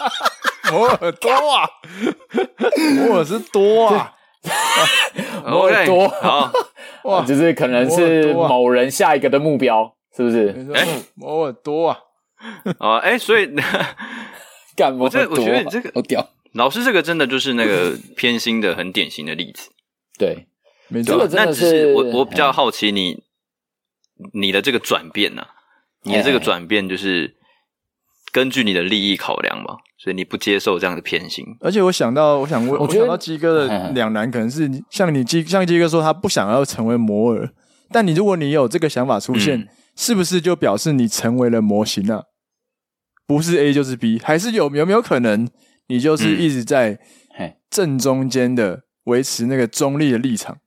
[0.70, 1.70] 摩尔多瓦，
[2.94, 4.12] 摩尔是多啊，
[5.48, 6.07] 摩尔多？
[6.09, 6.53] 好。
[7.05, 10.70] 哇，就是可能是某人下一个的目标，是不是？
[10.74, 11.98] 哎，摩尔多啊。
[12.79, 13.48] 啊， 哎、欸，所以
[14.76, 14.96] 干？
[14.98, 19.70] 我这我觉得你这个好屌，老师这个真的就是那个 偏心的很典型的例子。
[20.18, 20.46] 对，
[20.88, 21.29] 没错。
[21.33, 23.22] 那只是我我比较好奇你
[24.33, 25.48] 你的这个转变呢、啊？
[26.03, 27.35] 你的这个转变就是
[28.33, 29.76] 根据你的利益考量嘛？
[30.03, 31.44] 所以你不接受这样的偏心。
[31.61, 37.50] 而且我想到，我想问，我想到鸡哥的两难，可能是像你鸡像鸡哥说，他不想要成为摩尔，
[37.90, 42.22] 但你如果你有这个想法出现，嗯、是不是就表示你成为了模型啊？
[43.31, 45.49] 不是 A 就是 B，还是有有没有可能
[45.87, 46.99] 你就是一直在
[47.71, 50.59] 正中间的维持那个中立的立场？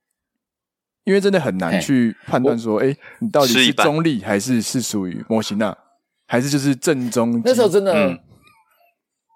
[1.04, 5.78] 因为真的很难去判断说，哎，你到底是中立还是是属于模型啊？
[6.26, 7.41] 还是就是正中？
[7.43, 8.17] 那时候真的，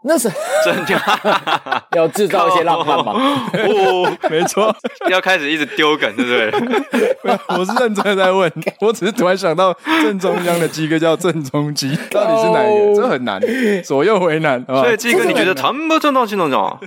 [0.07, 0.31] 那是
[0.63, 1.01] 真的
[1.93, 3.11] 要制造一些浪漫嘛？
[3.53, 4.73] 哦， 没错，
[5.09, 7.37] 要开始一直丢梗，对不对？
[7.49, 13.01] 我是认真的在问，我只是突然想到正中央的鸡哥叫正中鸡，到底是哪一个？
[13.01, 13.41] 这很难，
[13.83, 14.65] 左右为难。
[14.65, 16.79] 所以鸡哥，你觉得他们不正中心中吗？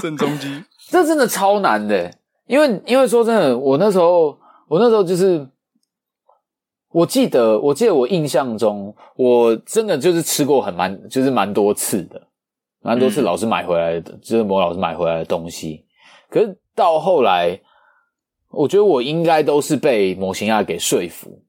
[0.00, 2.10] 正中鸡，这真的超难的，
[2.46, 5.46] 因为因为说真的，我那时候我那时候就是。
[6.96, 12.18] 我记得，我记得我印象中，我真的就是吃过很蛮，就是蛮多次的，
[12.80, 15.84] 蛮多次老师买回来的，嗯、就是某老师买回来的东西。
[16.30, 17.60] 可是到后来，
[18.50, 21.42] 我觉得我应该都是被模型亚给说服，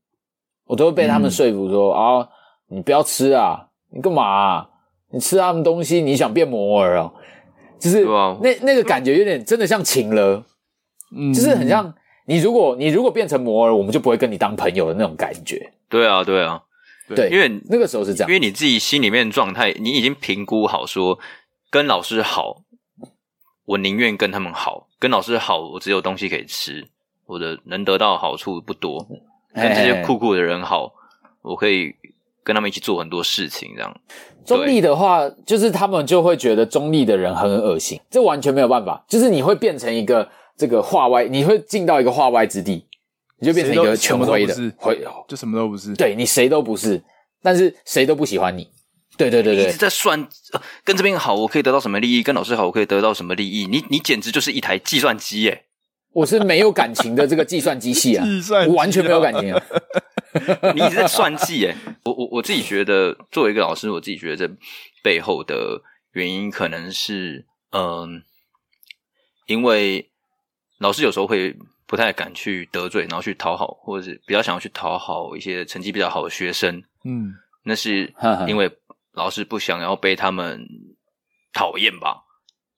[0.65, 2.29] 我都会被他们说服说、嗯、啊，
[2.67, 4.69] 你不要吃啊，你干嘛、啊？
[5.11, 7.09] 你吃他们东西，你想变摩尔啊？
[7.79, 8.03] 就是
[8.41, 10.43] 那那个感觉有点真的像情了，
[11.15, 11.93] 嗯，就是很像。
[12.29, 15.71] 你如果你如果变成摩尔，我们就不会跟你当朋友的那种感觉。
[15.87, 16.61] 对啊，对啊，
[17.15, 21.17] 对，因为那个时候是这样，因为你自己心里面状态，你已经评估好说，
[21.69, 22.63] 跟老师好，
[23.63, 26.85] 我宁愿跟他们好，跟老师好，我只有东西可以吃，
[27.27, 29.07] 我的能得到好处不多。
[29.55, 30.91] 跟这些酷酷的人好，
[31.41, 31.95] 我可以
[32.43, 33.71] 跟他们一起做很多事情。
[33.73, 34.01] 这样
[34.45, 40.27] 中立的话，就是他们就会觉得中立的人很恶心，这完全没有办法，就是你会变成一个。
[40.57, 42.87] 这个化外，你会进到一个化外之地，
[43.39, 45.93] 你就变成一个全灰的，灰就什么都不是。
[45.93, 47.03] 对，你谁都不是，
[47.43, 48.67] 但是谁都不喜欢你。
[49.17, 50.27] 对对对对，一直在算，
[50.83, 52.23] 跟这边好，我可以得到什么利益？
[52.23, 53.65] 跟老师好，我可以得到什么利益？
[53.65, 55.65] 你你简直就是一台计算机耶！
[56.13, 59.63] 我是没有感情的这个计算机器啊， 计算机啊，我完全没有感情啊！
[60.75, 61.75] 你一直在算计耶！
[62.03, 64.53] 我我我自己觉得，作为一个老师，我自己觉得这
[65.03, 65.81] 背后的
[66.13, 68.07] 原因可能是，嗯、呃，
[69.45, 70.09] 因为。
[70.79, 76.83] 老师有时候会不太敢去得罪，然后去讨好，或者是比较想要去讨好一些成绩比较好的学生。
[77.03, 78.13] 嗯，那是
[78.47, 78.69] 因为
[79.13, 80.67] 老师不想要被他们
[81.53, 82.23] 讨厌吧？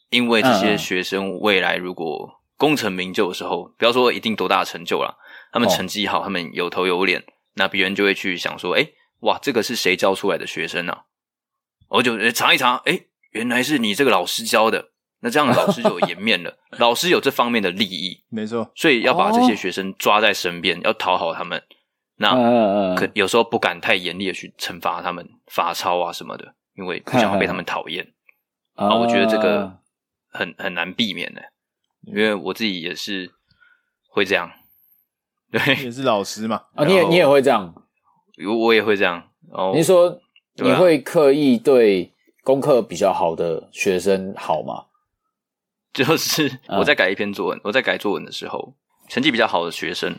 [0.09, 5.15] 因为这些学生未来如果功成名就的时候，不要说一定多大成就啦，
[5.51, 7.23] 他们成绩好，他们有头有脸，
[7.55, 8.87] 那别人就会去想说：“哎，
[9.21, 11.03] 哇，这个是谁教出来的学生啊？”
[11.89, 14.91] 我就查一查，哎，原来是你这个老师教的。
[15.21, 21.61] 那这样老师就有颜面了， 老师有这方面的利益，没错，所以要把这些学生抓在身边，要讨好他们。
[22.21, 28.05] 那可有时候不敢太严厉的去惩罚他们，罚抄啊什么的，因为不想要被他们讨厌。
[28.75, 29.77] 啊，我觉得这个
[30.31, 31.41] 很很难避免的，
[32.05, 33.31] 因为我自己也是
[34.09, 34.51] 会这样。
[35.51, 36.63] 对，也是老师嘛。
[36.75, 37.73] 啊，你也你也会这样？
[38.47, 39.21] 我我也会这样。
[39.51, 40.19] 哦，你说
[40.55, 44.85] 你会刻意对功课比较好的学生好吗？
[46.03, 48.73] 就是我在改一篇作文，我在改作文的时候，
[49.09, 50.15] 成绩比较好的学生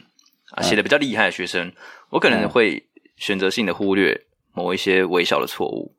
[0.50, 1.72] 啊，写的比较厉害的学生，
[2.10, 5.94] 我可能会选择性的忽略某一些微小的错误，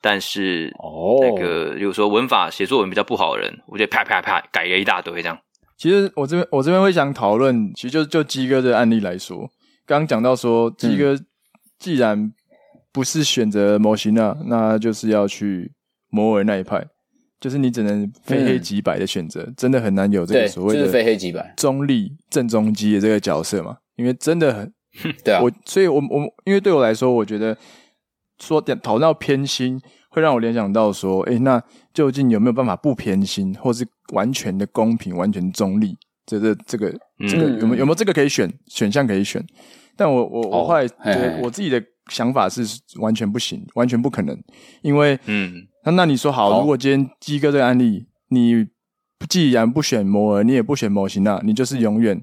[0.00, 5.38] 但是哦，那个比如说文法写作文比较不好的人，我就啪啪啪改了一大堆这样。
[5.76, 9.50] 其实我这边我这边会想讨论，其实就就鸡哥的案例来说，
[9.86, 11.18] 刚刚讲到说鸡哥
[11.78, 12.32] 既然
[12.92, 15.72] 不是选择模型啊，那就是要去
[16.10, 16.86] 摩尔那一派。
[17.40, 23.78] 就是你只能非黑即白的选择，嗯，真的很难有这个所谓的非黑即白、中立、正中基的这个角色嘛？
[23.96, 24.72] 因为真的很，
[25.24, 27.56] 对啊，我所以我，我我因为对我来说，我觉得
[28.38, 31.62] 说讨论到偏心，会让我联想到说，诶，那
[31.94, 35.96] 究竟有没有办法不偏心，或是完全的公平、完全中立？
[36.26, 36.90] 这这这个
[37.26, 39.42] 这个有没有有没有这个可以选选项可以选？
[39.96, 40.86] 但我我我后来
[41.42, 42.62] 我自己的想法是
[43.00, 44.38] 完全不行，完全不可能，
[44.82, 45.66] 因为嗯。
[45.84, 48.66] 那那你说好，如果今天鸡哥这个案例，你
[49.28, 52.22] 既然不选摩尔，你也不选模型，那你就是永远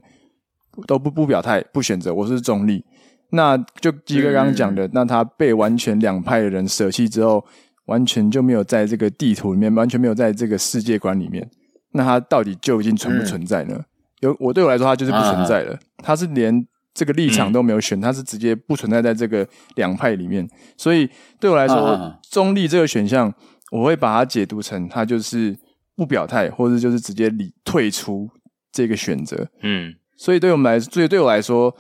[0.85, 2.83] 都不不表态，不选择，我是中立。
[3.31, 7.43] 那就鸡哥刚刚讲的，那他被完全两派的人舍弃之后，
[7.85, 11.49] 完全就没有在这个地图里面，完全没有在这个世界观里面。
[11.91, 13.83] 那他到底究竟存不存在呢？
[14.21, 15.77] 有我对我来说，他就是不存在了。
[15.97, 16.65] 他是连
[16.97, 20.49] 这个立场都没有选，他是直接不存在在这个两派里面。
[20.75, 21.07] 所以
[21.39, 23.33] 对我来说，中立这个选项。
[23.69, 25.53] 我会把它解读成，他就是
[25.93, 28.29] 不表态，或者就是直接离退出
[28.71, 29.45] 这个选择。
[29.61, 31.75] 嗯，所以对我们来说，所以对我来说，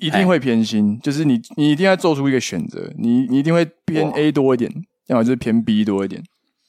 [0.00, 4.68] 一定会偏心，就是你你一定要做出一个选择，你你一定会偏 A 多一点，
[5.06, 6.20] 要么就是偏 B 多一点。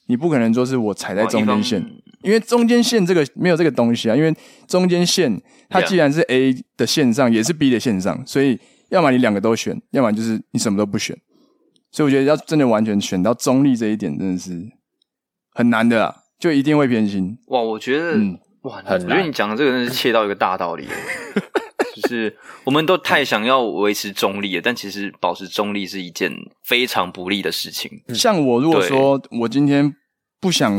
[0.06, 1.84] 你不可能说是我踩在中间线，
[2.24, 4.34] 因为中间线这个没有这个东西啊，因为
[4.66, 8.58] 中间线它既然是 A 的线上，也是 B 的线上，所以
[8.88, 11.16] 要么你两个都选，要么就是你什么都不选。
[11.92, 14.50] 所以我觉得要真的完全选到中立这一点，真的是
[15.52, 17.38] 很难的啦，就一定会偏心。
[17.48, 20.88] 哇，我觉得，嗯、哇，我觉得你讲的这个真是切到一个大道理。
[21.94, 26.32] 就是我们都太想要维持中立了，但其实保持中立是一件
[26.64, 27.88] 非常不利的事情。
[28.08, 29.94] 像我如果说我今天
[30.40, 30.76] 不想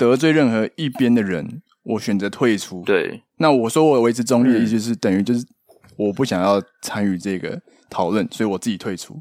[0.00, 2.82] 得罪任何一边的人，我选择退出。
[2.86, 5.46] 对，那我说我维持中立的意思是等于就是
[5.96, 9.20] 我不想要参与这个讨论，所以我自己退出。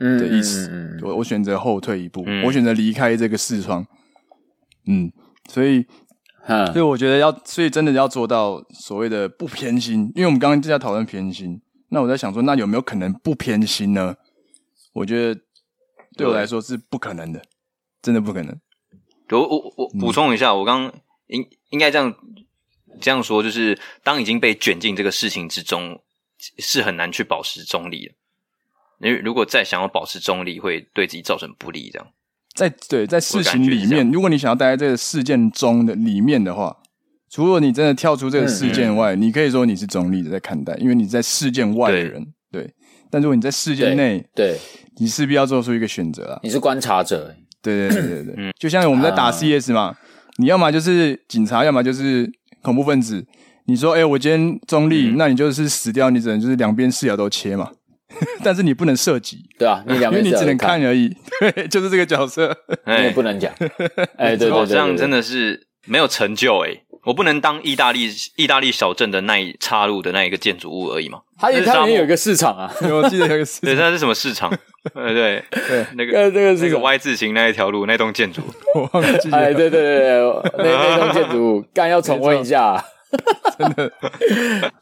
[0.00, 3.86] 嗯的意思，我我选择后退一步，嗯、我选择离开这个视窗。
[4.86, 5.10] 嗯，
[5.48, 5.86] 所以。
[6.72, 11.60] 所以我觉得要，所以真的要做到所谓的不偏心，因为我们刚刚就在讨论偏心。
[11.90, 14.16] 那我在想说，那有没有可能不偏心呢？
[14.94, 15.38] 我觉得
[16.16, 17.42] 对我来说是不可能的，
[18.00, 18.58] 真的不可能。
[19.36, 20.92] 我我我补充一下，嗯、我刚
[21.26, 22.14] 应应该这样
[23.00, 26.00] 这样说，就是当已经被卷进这个事情之中，
[26.58, 28.14] 是很难去保持中立的。
[29.00, 32.08] 因为如果再想要保持中立，会对自己造成不利，这样。
[32.54, 36.76] 在对，在事情里面，如果你想要待在这个事件中的里面的话，
[37.30, 42.62] 除了你真的跳出这个事件外，你可以说你是中立的在看待，因为你在事件外的人，对。
[42.62, 42.74] 对，
[43.10, 44.58] 但如果你在事件内，对，
[44.96, 46.40] 你势必要做出一个选择啊。
[46.42, 49.94] 你是观察者，对对对对对，嗯，就像我们在打 CS 嘛，
[50.36, 52.30] 你要么就是警察，要么就是
[52.62, 53.24] 恐怖分子。
[53.66, 57.70] 你说，哎，我今天中立，嗯，那你就是死掉，你只能就是两边视角都切嘛。
[58.42, 61.14] 但是你不能射击，对啊，你两边因为你只能看而已，
[61.54, 62.56] 对，就是这个角色，
[62.86, 63.52] 你也不能讲，
[64.16, 66.70] 哎，对对对，这样真的是没有成就哎，
[67.04, 74.50] 我不能当意大利意大利小镇的那一插入的那一个建筑物而已嘛，它它里面有一个市场啊，我记得有个市场，对，它是什么市场？
[74.94, 78.42] 对对 对，那个那个是个 Y 字形那一条路那栋建筑，
[78.74, 82.82] 我忘记了，哎，对对对对，那那栋建筑物， 刚要重温一下。
[83.58, 83.90] 真的，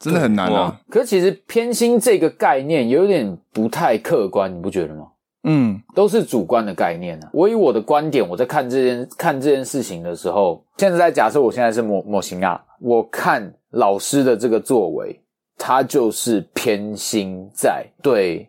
[0.00, 0.76] 真的很难啊！
[0.90, 5.06] 可是其实偏心这个概念有点不太客观，你不觉得吗？
[5.44, 7.30] 嗯，都是主观的概念啊。
[7.32, 15.20] 我以我的观点，我在看这件看这件事情的时候，现在在假设我现在是模模型啊，我看老师的这个作为，
[15.56, 18.48] 他就是偏心在对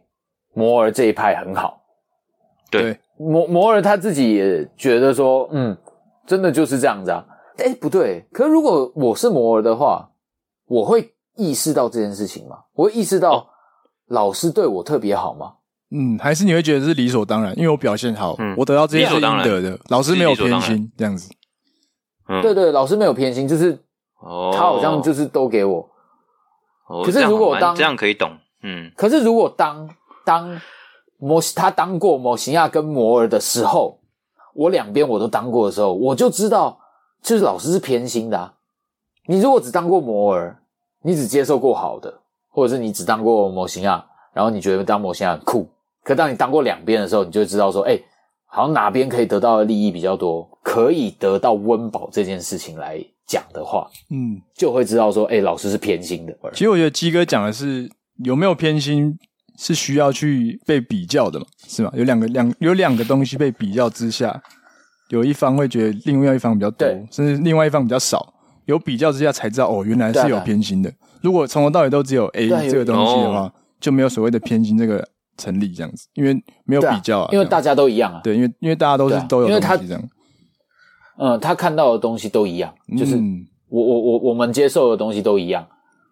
[0.58, 1.80] 摩尔这一派很好。
[2.72, 5.78] 对，摩摩尔他自己也觉得说，嗯，
[6.26, 7.24] 真的就是这样子啊。
[7.58, 8.26] 哎，不对。
[8.34, 10.10] 可是如果我是摩尔的话，
[10.66, 12.58] 我会意识到这件事情吗？
[12.74, 13.47] 我会意识到
[14.08, 15.53] 老师对我特别好吗？
[15.91, 17.55] 嗯，还是你会觉得是理所当然？
[17.58, 19.80] 因为我表现好，嗯、我得到这些是应得的。
[19.89, 21.32] 老师没有偏心，这样子。
[22.28, 23.78] 嗯，对对，老师没有偏心，就是
[24.51, 25.89] 他好像就是都给我。
[26.89, 28.32] 哦、可是如果当这样可以懂，
[28.64, 28.91] 嗯。
[28.97, 29.89] 可是如果当
[30.28, 30.61] 当
[31.17, 33.97] 摩他当过摩西亚跟摩尔的时候，
[34.53, 36.78] 我两边我都当过的时候，我就知道。
[37.19, 38.53] 就是老师是偏心的啊！
[39.25, 40.55] 你如果只当过摩尔，
[41.01, 42.13] 你只接受过好的，
[42.47, 45.67] 或者是你只当过模型亚，然后你觉得当模型啊很酷。
[46.03, 47.99] 可当你当过两边的时候，你就知道说，哎，
[48.45, 56.38] 好像哪边可以得到的利益比较多，可以得到温饱这件事情来讲的话，嗯，就会知道说，哎，老师是偏心的。
[56.53, 57.89] 其实我觉得基哥讲的是
[58.23, 59.17] 有没有偏心
[59.58, 61.91] 是需要去被比较的嘛，是吗？
[61.95, 64.41] 有两个两有两个东西被比较之下。
[65.10, 68.34] 有一方会觉得另外一方比较多，甚至另外一方比较少。
[68.66, 70.93] 有比较之下才知道，哦，原来是有偏心的。
[71.22, 73.49] 如果从头到尾都只有 A 这个东西的话，
[73.80, 76.34] 就没有所谓的偏心这个成立这样子，因为
[76.66, 77.30] 没有比较啊。
[77.32, 78.20] 因为大家都一样啊。
[78.22, 80.03] 对，因为因为大家都是都有东西这样。
[81.18, 83.16] 嗯，他看到的东西都一样，就是
[83.70, 85.66] 我我我我们接受的东西都一样。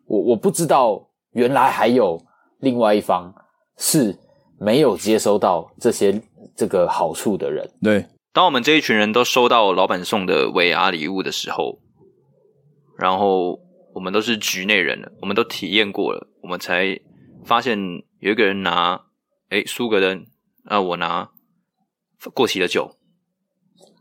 [0.08, 2.18] 我我不知道原来还有
[2.66, 3.34] 另外一方
[3.78, 4.18] 是
[4.60, 6.22] 没有接收到这些
[6.56, 7.70] 这个好处的人。
[7.82, 8.08] 对。
[8.34, 11.80] 当我们这一群人都收到老板送的尾牙礼物的时候，
[12.98, 13.58] 然后
[13.94, 17.00] 我们都是局内人了，我们都体验过了，我们才
[17.46, 17.80] 发现
[18.20, 19.00] 有一个人拿
[19.48, 20.26] 哎苏格登，
[20.66, 21.30] 啊我拿
[22.34, 22.98] 过期的酒，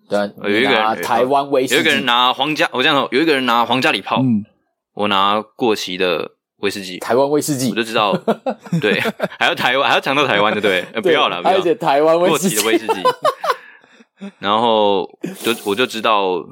[0.09, 0.19] 对，
[0.51, 4.45] 有一个人台湾威士忌，有一个人拿皇家，我这样说，有一个人拿皇家礼炮，嗯，
[4.95, 6.33] 我拿过期的
[6.65, 8.17] 威士忌，台湾威士忌，我就知道，
[8.81, 8.99] 对，
[9.39, 13.03] 还要台湾，还要强到台湾的，对，不要了，不要，而且台湾威士忌过期的威士忌。
[14.39, 15.07] 然后
[15.43, 16.43] 就我就知道，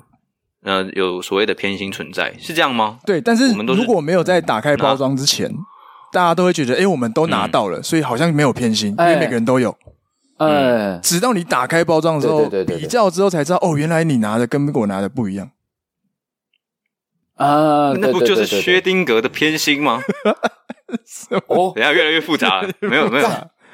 [0.64, 2.98] 呃，有所谓的偏心存在，是这样吗？
[3.06, 5.50] 对，但是如果没有在打开包装之前，
[6.12, 9.74] 大家都会觉得，哎，我们都拿到了，所以好像没有偏心，因为每个人都有。
[10.38, 15.48] 嗯，直到你打开包装的时候，比较之后才知道，哦，原来你拿的跟我拿的不一样。
[17.42, 20.02] 啊，那不就是薛丁格的偏心吗？
[21.48, 23.28] 哦，等下越来越复杂了，没 有没有，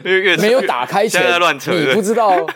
[0.04, 2.46] 越越没有打开前乱扯，你不知道。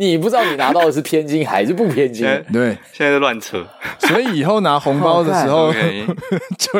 [0.00, 2.24] 你不知道你拿到的是偏心还是不偏心？
[2.52, 3.66] 对，现在在乱扯。
[3.98, 5.72] 所以以后拿红包的时候，
[6.56, 6.70] 就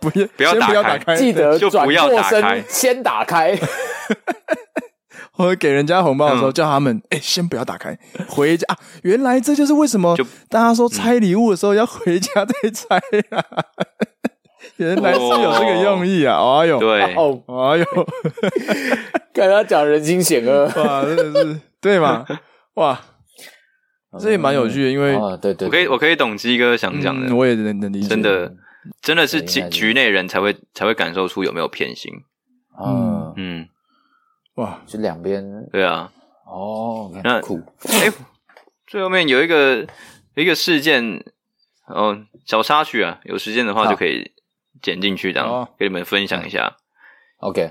[0.00, 3.54] 不要不要不要打开，记得转过身先打开。
[5.38, 7.96] 或者给人家红包的时候，叫他们哎，先不要打开，
[8.28, 8.66] 回家。
[9.04, 10.16] 原来这就是为什么
[10.50, 12.96] 大家说拆礼物的时候要回家再拆
[13.30, 13.44] 啊。
[14.76, 16.36] 原来是有这个用意啊！
[16.58, 17.84] 哎呦，对，哦，哎呦，
[19.34, 22.24] 看他讲人心险恶，哇，真的是对嘛？
[22.74, 23.00] 哇，
[24.20, 28.52] 这也蛮有趣的，因为哦，对对，我可以我可以懂鸡哥想讲的，嗯我也能能理解，真的
[29.02, 32.12] 真的是局局内人才会才会感受出有没有偏心。
[32.80, 33.66] 嗯，嗯，
[34.58, 35.42] 哇，就两边。
[35.72, 36.12] 对啊。
[36.44, 38.10] 哦，那酷，哎，
[38.86, 39.86] 最后面有一个
[40.34, 41.22] 一个事件
[41.86, 44.32] 哦，小插曲啊，有时间的话就可以
[44.80, 46.76] 剪进去，这样好给你们分享一下。
[47.40, 47.70] OK，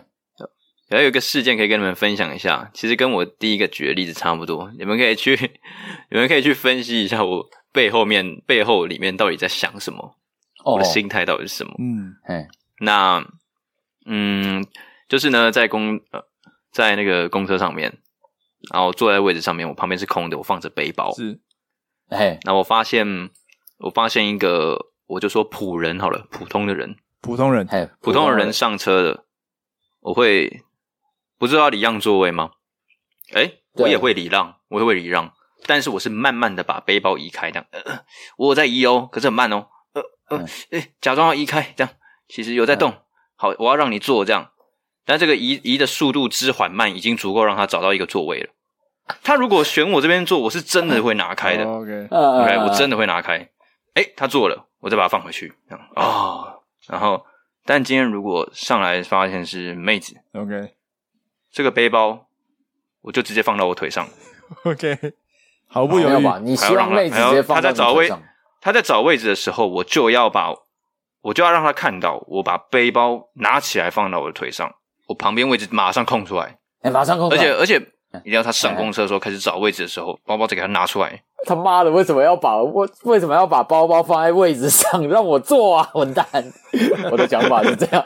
[0.89, 5.35] 还有一个事件可以跟你们分享一下，其实跟我第一个举的例子差不多，你们可以去，
[6.11, 10.15] 你们可以去分析一下我背后面背后里面到底在想什么，
[10.63, 10.73] 哦。
[10.73, 11.73] 我的心态到底是什么。
[11.79, 12.47] 嗯，哎，
[12.79, 13.25] 那，
[14.05, 14.63] 嗯，
[15.09, 16.23] 就是呢，在公呃，
[16.77, 17.97] 在那个公车上面，
[18.71, 21.11] 然后坐在位置上面，我旁边是空的，我放着背包。
[21.15, 21.39] 是，
[22.09, 23.31] 哎，那我发现，
[23.79, 29.25] 我发现一个，我就说普人好了，普通的人，普通人，哎，普通的人上车了，
[30.01, 30.61] 我会
[31.39, 32.51] 不知道礼让座位吗？
[33.33, 35.33] 诶，我也会礼让，我也会礼让，
[35.65, 38.05] 但是我是慢慢的把背包移开，这样，呃，
[38.37, 41.91] 我有在移哦，可是很慢哦，呃呃，诶，假装要移开，这样，
[42.27, 42.93] 其实有在动，
[43.35, 44.51] 好，我要让你坐这样，
[45.07, 48.49] 但这个移移的速度之缓慢，已经足够让他找到一个座位了。
[49.23, 51.63] 他如果选我这边坐，我是真的会拿开的。
[51.79, 53.49] OK，呃 OK，我真的会拿开。
[53.93, 55.53] 诶，他坐了，我再把它放回去。
[55.69, 57.25] 这样啊、哦，然后，
[57.65, 60.73] 但今天如果上来发现是妹子 OK，
[61.53, 62.27] 这个背包，
[62.99, 64.05] 我就直接放到我腿上。
[64.65, 65.13] OK，
[65.67, 66.27] 毫不犹豫？
[66.41, 68.23] 你希望妹子直接放他在找位到腿上，
[68.59, 70.53] 他在找位置的时候，我就要把，
[71.21, 74.75] 我就要让他看到，我把背包拿起来放到我的腿上，
[75.07, 77.75] 我旁边位置马上空出来，哎，马上空出来，而且而且
[78.23, 81.21] 一定要他上公车的时候开始找位置的时候，包包再给他拿出来。
[81.45, 85.89] 他妈的，为什么要把我为什么要把包包放在位置上让我坐啊？
[85.93, 86.25] 混蛋！
[87.11, 88.03] 我的想法是这样。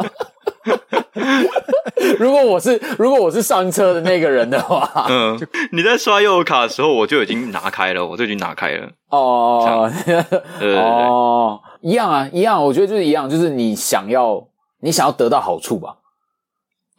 [2.19, 5.39] 如果我是如果我是上车的那个人的话，嗯，
[5.71, 8.89] 你在刷悠游卡的时候，我就已经拿开了，我就已经拿开了。
[9.09, 14.45] 哦，对对对，哦，一样啊，一样，我觉得就是一样，就是你想要
[14.81, 15.95] 你想要得到好处吧，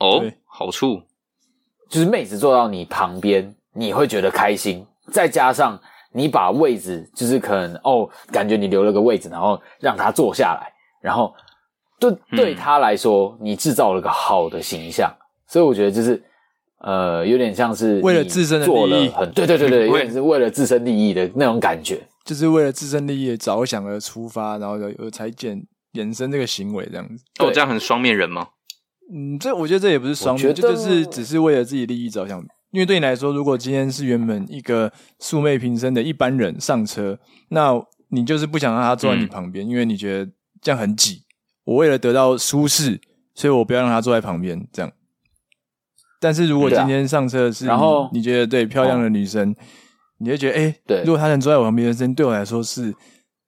[0.03, 1.01] 哦，好处，
[1.89, 5.81] 就是妹子坐到你旁边，你会觉得开心，再加上
[6.13, 11.33] 你把位置，就是可能哦，感觉你留了个位置，然后让她坐下来，然后
[12.01, 15.15] 对对她来说，你制造了个好的形象，
[15.47, 16.21] 所以我觉得就是
[16.81, 22.03] 呃，有点像是为了自身的利益很 对对对对，有点是为了自身利益的那种感觉。
[22.25, 27.25] 就是为了自身利益着想而出发，然后有才衍衍生这个行为这样子。
[27.39, 28.49] 哦，这样很双面人吗？
[29.15, 32.43] 嗯，这我觉得这也不是双面，这就是只是为了自己利益着想。
[32.71, 37.19] 因为对你来说，如果今天是原本一个素昧平生的一般人上车，
[37.51, 40.33] 那你就是不想让他坐在你旁边，嗯、因为你觉得
[40.63, 41.23] 这样很挤。
[41.65, 42.99] 我为了得到舒适，
[43.35, 44.91] 所以我不要让他坐在旁边，这样。
[46.19, 49.55] 但是如果今天上车的是，然后你觉得对漂亮的女生，哦、
[50.21, 52.95] 你会觉得哎，欸、对，如果她能坐在我旁边的，真对我来说是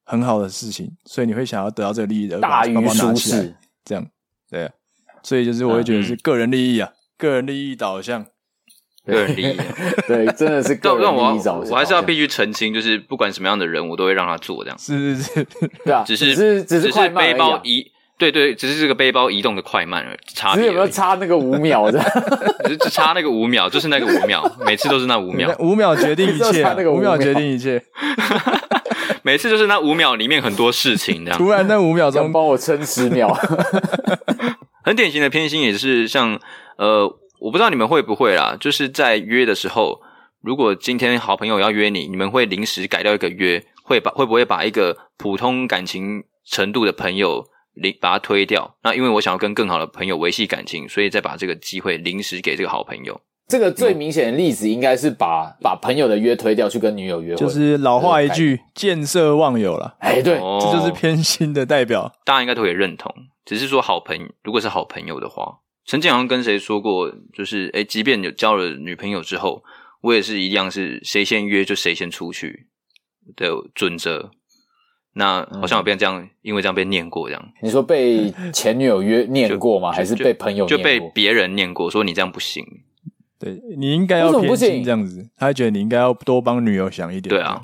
[0.05, 4.07] 很好的事情，所以你会想要得到这个利益的，大于舒适，这样
[4.51, 4.71] 对。
[5.25, 8.25] 所以就是我会觉得是个人利益啊，嗯、个人利益导向。
[9.07, 9.57] 个人利益，
[10.09, 11.73] 对，真的是 个人利益导向。
[11.73, 14.79] 我还是要必须澄清，就是不管什么样的人，我都会让他做这样。
[14.79, 15.47] 是是是，
[15.85, 20.57] 对啊，只是只是只是背包移，对对，只是这个背包移动的快慢而已，差别。
[20.57, 22.03] 只是有没有差那个五秒的？
[22.65, 27.83] 只只差那个五秒，就是那个五秒，每次都是那五秒，五秒决定一切，五秒决定一切。
[29.23, 31.39] 每次就是那五秒里面很多事情，这样。
[31.39, 33.29] 突然那五秒钟帮我撑十秒，
[34.85, 36.39] 很典型的偏心也是像
[36.77, 37.07] 呃，
[37.41, 40.03] 我不知道你们会不会啦，就是在约的时候，
[40.43, 48.77] 如果今天好朋友要约你，你们会临时改掉一个约，会把会不会把一个普通感情程度的朋友临把他推掉？
[48.83, 53.23] 那因为我想要跟更好的朋友维系感情，所以再把这个机会临时给这个好朋友。
[53.47, 59.97] 这个最明显的例子应该是把把朋友的约推掉，去跟女友约会，就是老话一句，见色忘友了。
[60.01, 62.11] 哎，对，哦、这就是偏心的代表。
[62.25, 63.13] 大家应该都可以认同。
[63.45, 69.63] 只是说好朋友，如果是好朋友的话，曾经好像跟谁说过，就是诶，即便有交了女朋友之后，
[70.01, 72.69] 我也是一样是谁先约就谁先出去
[73.37, 74.31] 的准则。
[75.17, 77.49] 那好像有被这样，嗯、因为这样被念过这样。
[77.63, 79.93] 你说被前女友约念过吗？
[79.95, 82.65] 还是被朋友就被别人念过，说你这样不行。
[83.45, 87.29] 对，你应该要偏心这样子，他觉得你应该要多帮女友想一点。
[87.29, 87.61] 对啊，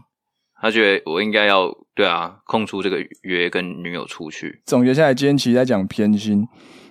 [0.61, 4.61] 他觉得我应该要对啊，空出这个约跟女友出去。
[4.67, 6.47] 总结下来，今天其实在讲偏心。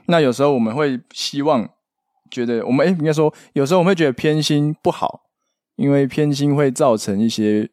[0.08, 1.70] 那有时候我们会希望
[2.32, 5.22] 觉得我们诶应该说有时候我们会觉得偏心不好，
[5.76, 7.70] 因为偏心会造成一些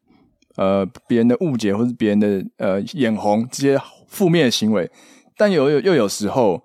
[0.57, 4.91] 呃别人的误解或者别人的呃眼红这些负面的行为。
[5.39, 6.63] 但有有又有时候，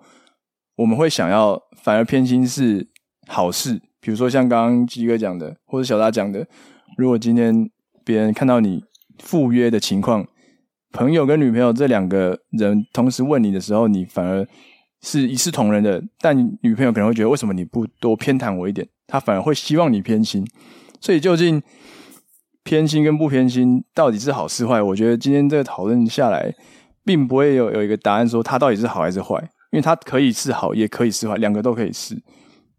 [0.76, 2.88] 我们会想要反而偏心是
[3.26, 6.46] 好事，比如说像刚刚基哥讲的，或者小大讲的，
[6.98, 7.70] 如果今天
[8.04, 8.84] 别人看到你
[9.20, 10.26] 赴约的情况，
[10.92, 14.46] 朋友跟女朋友这两个人同时问你的时候，你反而
[15.00, 18.86] 是一视同仁的，但女朋友可能会觉得为什么你不多偏袒我一点？
[19.06, 20.44] 她反而会希望你偏心，
[21.00, 21.62] 所以究竟
[22.62, 24.82] 偏心跟不偏心到底是好是坏？
[24.82, 26.54] 我觉得今天这个讨论下来。
[27.04, 29.36] 并不会有有一个答案说它到底是好还是坏，
[29.72, 32.14] 因为它可以是好，也可以是坏，两个都可以是。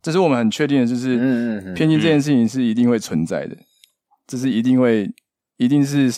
[0.03, 3.57] 这是我们很确定的，就是偏心这件事情是一定会存在的，
[4.27, 5.09] 这是一定会，
[5.57, 6.11] 一定是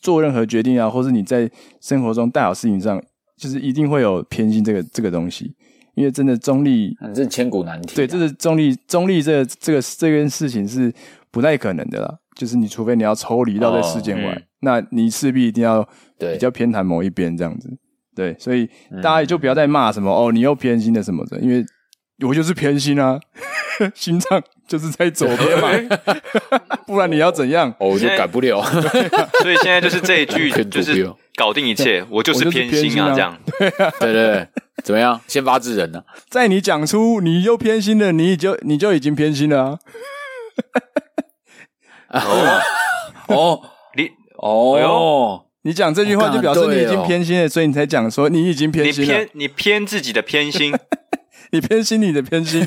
[0.00, 2.98] 做任何决定啊，或是你在生活中大小事情上，
[3.36, 5.54] 就是一定会有偏心这个这个东西。
[5.94, 7.94] 因为真的中立，这是千古难题。
[7.94, 10.90] 对，这是中立，中立这个、这个这件事情是
[11.30, 12.14] 不太可能的啦。
[12.34, 15.86] 就是你除非你要抽离到这事件外，哦嗯、那你势必一定要。
[16.18, 17.68] 比较偏袒某一边这样子，
[18.14, 18.64] 对，所以
[19.02, 21.64] 大家也就不要再骂什么、嗯、哦，你又偏心的什么的，因为
[22.22, 23.18] 我就是偏心啊，
[23.94, 25.68] 心脏就是在左边嘛，
[26.86, 27.70] 不然你要怎样？
[27.78, 28.62] 哦，我就改不了。
[29.42, 33.38] 所以现在就是这一句，就是搞定一切，我就是偏心啊，这样。
[33.58, 34.48] 对啊，对对对，
[34.84, 35.20] 怎么样？
[35.26, 36.04] 先发制人呢、啊？
[36.28, 39.78] 在你讲出你又偏心了，你就你就已经偏心了
[42.08, 42.18] 啊！
[42.18, 42.62] 哦
[43.28, 43.60] 哦，
[43.96, 45.46] 你哦。
[45.64, 49.12] 你讲这句话就表示你已经偏心了，所以你才讲说你已经偏心了。
[49.12, 50.74] 你偏你偏自己的偏心，
[51.52, 52.66] 你偏心你的偏心，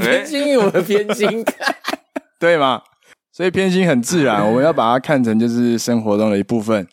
[0.00, 1.44] 偏心我的偏心，
[2.38, 2.82] 对吗？
[3.32, 6.86] 所以偏心很自然，我们要把它看成就是生活中的一部分，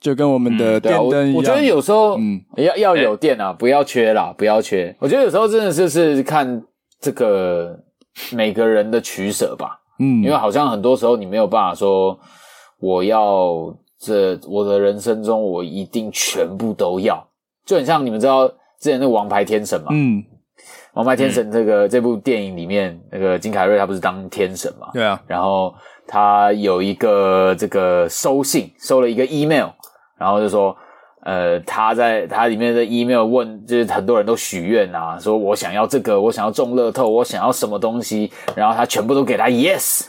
[0.00, 1.34] 就跟我们的电灯一样。
[1.34, 4.94] 我觉得有时候，嗯，要要有电啊，不要缺啦，不要缺。
[5.00, 6.62] 我觉得有时候真的就是看
[7.00, 7.78] 这个
[8.32, 12.18] 每个人的取舍吧，嗯，因为好像很多时候你没有办法说。
[12.78, 17.28] 我要这我的人生中，我一定全部都要，
[17.64, 20.20] 就很像你们知道之前那个《王牌天神》嘛，嗯，
[20.94, 24.88] 《王牌天神》这个、嗯、这部电影里面，那个金凯瑞他不是当天神嘛？
[24.92, 25.74] 对啊，然后
[26.06, 29.68] 他有一个这个收信，收了一个 email，
[30.18, 30.76] 然后就说，
[31.24, 40.06] 呃，他在他里面的 email 问，就是很多人都许愿啊，说我想要这个，我想要中乐透，我想要什么东西，然后他全部都给他 yes。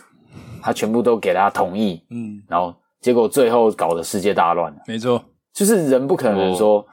[0.66, 4.74] 他全部都给他同意，嗯，然后结果最后搞得世界大乱。
[4.88, 5.22] 没错，
[5.54, 6.88] 就是人不可能说，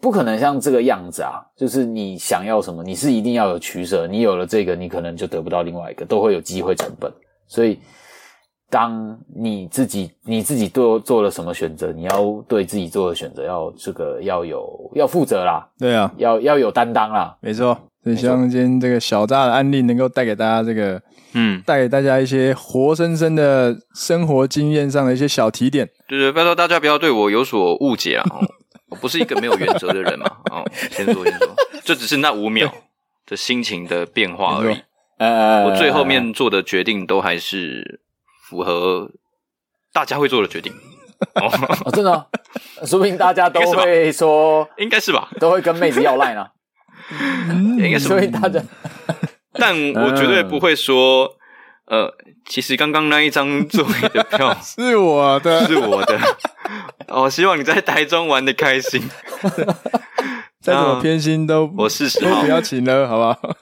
[0.00, 1.40] 不可能像这个样子啊。
[1.56, 4.06] 就是你想要什么，你是一定要有取舍。
[4.06, 7.12] 你有了这个，你可能就得不到另外一个，都会有机会成本。
[7.46, 7.78] 所以，
[8.70, 15.68] 当你自己你自己做做了什么选择，你要对自己做的选择要这个要有要负责啦。
[15.78, 17.36] 对啊，要要有担当啦。
[17.40, 21.00] 没错，所以希望今天这个小扎的案例能够带给大家这个。
[21.34, 25.86] 嗯，带给大家一些活生生的生活经验上的一些小提点。
[26.08, 28.24] 对对，拜托大家不要对我有所误解啊！
[28.90, 30.26] 我不是一个没有原则的人嘛。
[30.50, 32.72] 哦，先说先说，这只是那五秒
[33.26, 34.80] 的心情的变化而已。
[35.18, 38.00] 呃，我最后面做的决定都还是
[38.48, 39.10] 符合
[39.92, 40.72] 大家会做的决定。
[41.34, 42.26] 哦，真的吗？
[42.86, 45.28] 说不定大家都会说，应该是吧？
[45.40, 46.46] 都会跟妹子要赖呢。
[47.78, 48.62] 应该是，所以大家。
[49.54, 51.36] 但我绝对不会说，
[51.86, 52.14] 呃，
[52.46, 56.16] 其实刚刚那一张座位的票 是我的，是我的。
[57.08, 59.02] 我希望你在台中玩的开心，
[60.60, 63.56] 再怎么偏心都我试试，都不要请了，好不好？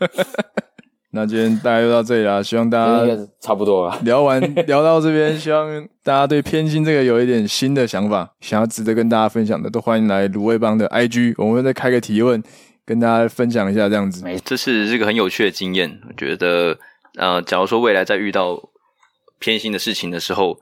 [1.12, 3.99] 那今天大家就到这里啦，希望大家差不多了。
[4.03, 12.42] 聊完聊到这边， 希望大家对偏心这个有一点新的想法，想要值得跟大家分享的，都欢迎来卤味帮的 IG，我们会再开个提问。
[12.84, 15.99] 跟大家分享一下这样子，这是这个很有趣的经验。
[16.07, 16.78] 我觉得，
[17.16, 18.62] 呃，假如说未来在遇到
[19.40, 20.57] 偏心的事情的时候，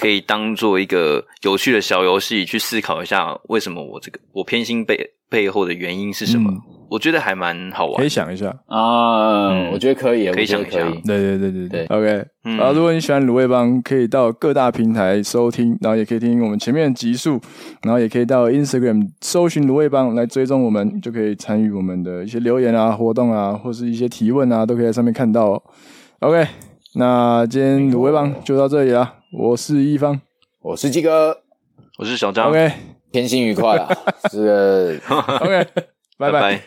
[0.00, 4.96] 可以当做一个有趣的小游戏去思考一下，为什么我这个我偏心背
[5.28, 6.50] 背后的原因是什么？
[6.50, 6.60] 嗯。
[6.90, 8.48] 我觉得还蛮好玩，可以想一下。
[8.66, 17.40] 啊，嗯、我觉得可以，可以想一下，对对对对对，OK，嗯，然后如果你喜欢卤味帮，可以到各大平台收听，然后也可以听我们前面的集数，
[17.84, 25.50] 然后也可以到 Instagram 搜寻卤味帮来追踪我们，就可以参与我们的一些留言啊、活动啊，或是一些提问啊，都可以在上面看到。
[25.50, 25.62] 哦。
[26.18, 26.44] OK，
[26.96, 30.20] 那今天卤味帮就到这里了，我是一方，
[30.60, 31.42] 我是鸡哥，
[31.98, 32.72] 我是小张，OK，
[33.12, 33.88] 天心愉快啊，
[34.28, 34.96] 这个。
[35.40, 35.66] OK，
[36.18, 36.60] 拜拜。